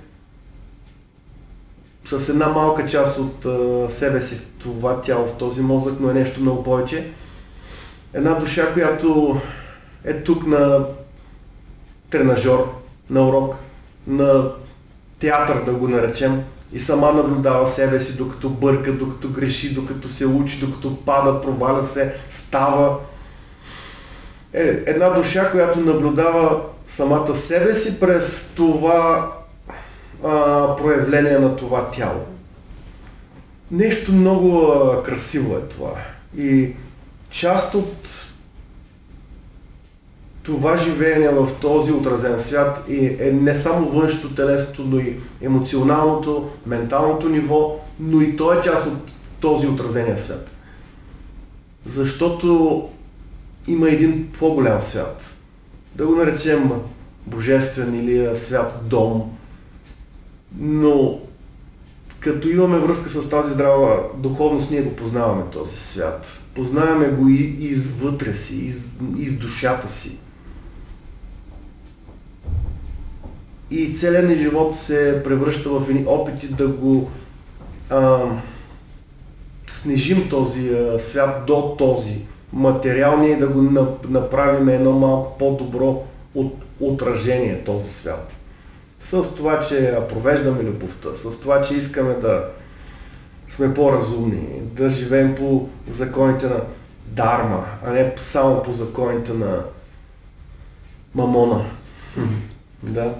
с 2.06 2.28
една 2.28 2.48
малка 2.48 2.86
част 2.86 3.18
от 3.18 3.46
себе 3.92 4.22
си 4.22 4.34
в 4.34 4.42
това 4.58 5.00
тяло, 5.00 5.26
в 5.26 5.32
този 5.32 5.62
мозък, 5.62 5.94
но 6.00 6.10
е 6.10 6.14
нещо 6.14 6.40
много 6.40 6.62
повече. 6.62 7.10
Една 8.14 8.34
душа, 8.34 8.72
която 8.72 9.40
е 10.04 10.22
тук 10.22 10.46
на 10.46 10.84
тренажор, 12.10 12.74
на 13.10 13.28
урок, 13.28 13.54
на 14.06 14.50
театър 15.18 15.64
да 15.64 15.72
го 15.72 15.88
наречем 15.88 16.42
и 16.72 16.80
сама 16.80 17.12
наблюдава 17.12 17.66
себе 17.66 18.00
си, 18.00 18.16
докато 18.16 18.48
бърка, 18.48 18.92
докато 18.92 19.28
греши, 19.28 19.74
докато 19.74 20.08
се 20.08 20.26
учи, 20.26 20.60
докато 20.60 20.96
пада, 20.96 21.40
проваля 21.40 21.82
се, 21.82 22.14
става. 22.30 22.96
Е, 24.52 24.82
една 24.86 25.10
душа, 25.10 25.50
която 25.50 25.80
наблюдава 25.80 26.60
самата 26.86 27.34
себе 27.34 27.74
си 27.74 28.00
през 28.00 28.52
това 28.56 29.32
а, 30.26 30.76
проявление 30.76 31.38
на 31.38 31.56
това 31.56 31.90
тяло. 31.90 32.20
Нещо 33.70 34.12
много 34.12 34.58
а, 34.66 35.02
красиво 35.02 35.56
е 35.56 35.60
това. 35.60 35.92
И 36.36 36.72
част 37.30 37.74
от 37.74 38.26
това 40.42 40.76
живеене 40.76 41.28
в 41.28 41.48
този 41.60 41.92
отразен 41.92 42.38
свят 42.38 42.84
е, 42.90 43.16
е 43.20 43.32
не 43.32 43.56
само 43.56 43.88
външното 43.88 44.34
телесното, 44.34 44.84
но 44.84 44.98
и 44.98 45.16
емоционалното, 45.42 46.48
менталното 46.66 47.28
ниво, 47.28 47.76
но 48.00 48.20
и 48.20 48.36
то 48.36 48.52
е 48.52 48.60
част 48.60 48.86
от 48.86 49.12
този 49.40 49.66
отразения 49.66 50.18
свят. 50.18 50.52
Защото 51.86 52.88
има 53.68 53.88
един 53.88 54.32
по-голям 54.38 54.80
свят. 54.80 55.34
Да 55.94 56.06
го 56.06 56.14
наречем 56.14 56.70
божествен 57.26 57.94
или 57.94 58.36
свят 58.36 58.80
дом, 58.84 59.35
но 60.58 61.20
като 62.20 62.48
имаме 62.48 62.78
връзка 62.78 63.10
с 63.10 63.28
тази 63.28 63.52
здрава 63.52 64.02
духовност, 64.16 64.70
ние 64.70 64.82
го 64.82 64.96
познаваме 64.96 65.42
този 65.52 65.76
свят. 65.76 66.40
Познаваме 66.54 67.08
го 67.08 67.28
и 67.28 67.56
извътре 67.60 68.34
си, 68.34 68.56
из, 68.56 68.88
из 69.18 69.32
душата 69.32 69.88
си. 69.88 70.18
И 73.70 73.94
целият 73.94 74.28
ни 74.28 74.36
живот 74.36 74.74
се 74.74 75.20
превръща 75.24 75.70
в 75.70 76.04
опити 76.06 76.48
да 76.48 76.68
го 76.68 77.10
а, 77.90 78.18
снижим 79.72 80.28
този 80.28 80.68
а, 80.68 80.98
свят 80.98 81.46
до 81.46 81.74
този 81.78 82.18
материалния 82.52 83.32
и 83.32 83.38
да 83.38 83.48
го 83.48 83.62
направим 84.08 84.68
едно 84.68 84.92
малко 84.92 85.38
по-добро 85.38 86.02
от, 86.34 86.54
отражение 86.80 87.64
този 87.64 87.88
свят 87.90 88.45
с 89.00 89.34
това, 89.34 89.60
че 89.60 89.98
провеждаме 90.08 90.62
любовта, 90.62 91.14
с 91.14 91.40
това, 91.40 91.62
че 91.62 91.74
искаме 91.74 92.14
да 92.14 92.48
сме 93.48 93.74
по-разумни, 93.74 94.60
да 94.62 94.90
живеем 94.90 95.34
по 95.34 95.68
законите 95.88 96.46
на 96.46 96.60
Дарма, 97.06 97.66
а 97.82 97.92
не 97.92 98.14
само 98.16 98.62
по 98.62 98.72
законите 98.72 99.32
на 99.32 99.64
Мамона. 101.14 101.64
да. 102.82 103.14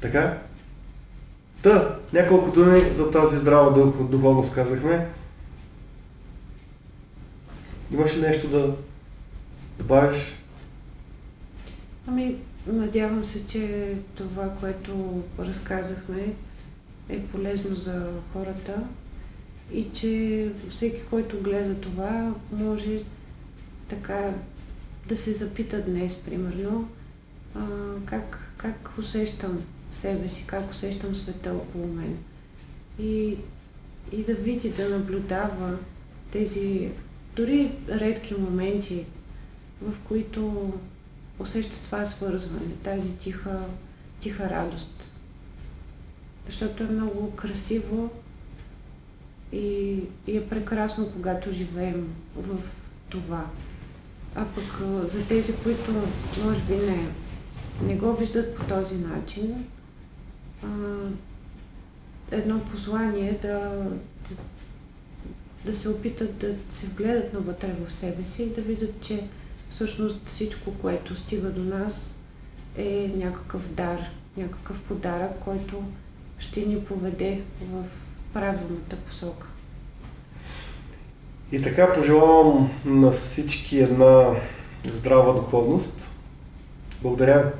Така? 0.00 0.38
Та, 1.62 1.98
няколко 2.12 2.50
думи 2.50 2.80
за 2.80 3.10
тази 3.10 3.36
здрава 3.36 3.70
духовност 4.00 4.54
казахме. 4.54 5.08
Имаш 7.92 8.16
ли 8.16 8.20
нещо 8.20 8.48
да 8.48 8.74
добавиш? 9.78 10.44
Ами, 12.06 12.36
Надявам 12.72 13.24
се, 13.24 13.46
че 13.46 13.94
това, 14.14 14.54
което 14.60 15.22
разказахме, 15.38 16.34
е 17.08 17.20
полезно 17.20 17.74
за 17.74 18.10
хората 18.32 18.82
и 19.72 19.90
че 19.92 20.52
всеки, 20.68 21.00
който 21.10 21.42
гледа 21.42 21.74
това, 21.74 22.34
може 22.52 23.02
така 23.88 24.34
да 25.08 25.16
се 25.16 25.32
запита 25.32 25.82
днес, 25.82 26.16
примерно, 26.16 26.88
а, 27.54 27.66
как, 28.04 28.52
как 28.56 28.94
усещам 28.98 29.58
себе 29.90 30.28
си, 30.28 30.44
как 30.46 30.70
усещам 30.70 31.16
света 31.16 31.52
около 31.54 31.86
мен. 31.86 32.16
И, 32.98 33.36
и 34.12 34.24
да 34.24 34.34
види, 34.34 34.70
да 34.70 34.88
наблюдава 34.88 35.78
тези 36.30 36.90
дори 37.36 37.70
редки 37.88 38.34
моменти, 38.34 39.04
в 39.82 39.94
които 40.04 40.72
усеща 41.38 41.82
това 41.84 42.04
свързване, 42.04 42.74
тази 42.82 43.16
тиха, 43.16 43.60
тиха 44.20 44.50
радост. 44.50 45.12
Защото 46.46 46.82
е 46.82 46.86
много 46.86 47.30
красиво 47.30 48.10
и, 49.52 50.00
и 50.26 50.36
е 50.36 50.48
прекрасно, 50.48 51.10
когато 51.12 51.52
живеем 51.52 52.14
в 52.36 52.58
това. 53.08 53.46
А 54.34 54.44
пък 54.44 54.78
за 55.10 55.26
тези, 55.26 55.56
които 55.56 55.92
може 56.44 56.60
би 56.60 56.74
не, 56.74 57.08
не 57.82 57.96
го 57.96 58.16
виждат 58.16 58.56
по 58.56 58.64
този 58.64 58.96
начин, 58.96 59.66
а, 60.64 60.68
едно 62.30 62.64
послание 62.64 63.38
да, 63.42 63.58
да, 64.28 64.36
да 65.64 65.74
се 65.74 65.88
опитат 65.88 66.38
да 66.38 66.56
се 66.70 66.86
вгледат 66.86 67.32
навътре 67.32 67.74
в 67.86 67.92
себе 67.92 68.24
си 68.24 68.42
и 68.42 68.52
да 68.52 68.60
видят, 68.60 69.00
че 69.00 69.24
всъщност 69.70 70.18
всичко, 70.26 70.74
което 70.74 71.16
стига 71.16 71.50
до 71.50 71.76
нас 71.76 72.14
е 72.76 73.12
някакъв 73.16 73.68
дар, 73.72 74.10
някакъв 74.36 74.80
подарък, 74.80 75.38
който 75.40 75.82
ще 76.38 76.60
ни 76.60 76.84
поведе 76.84 77.42
в 77.60 77.84
правилната 78.32 78.96
посока. 78.96 79.46
И 81.52 81.62
така 81.62 81.92
пожелавам 81.92 82.70
на 82.84 83.10
всички 83.10 83.78
една 83.78 84.34
здрава 84.84 85.32
духовност. 85.32 86.10
Благодаря 87.02 87.52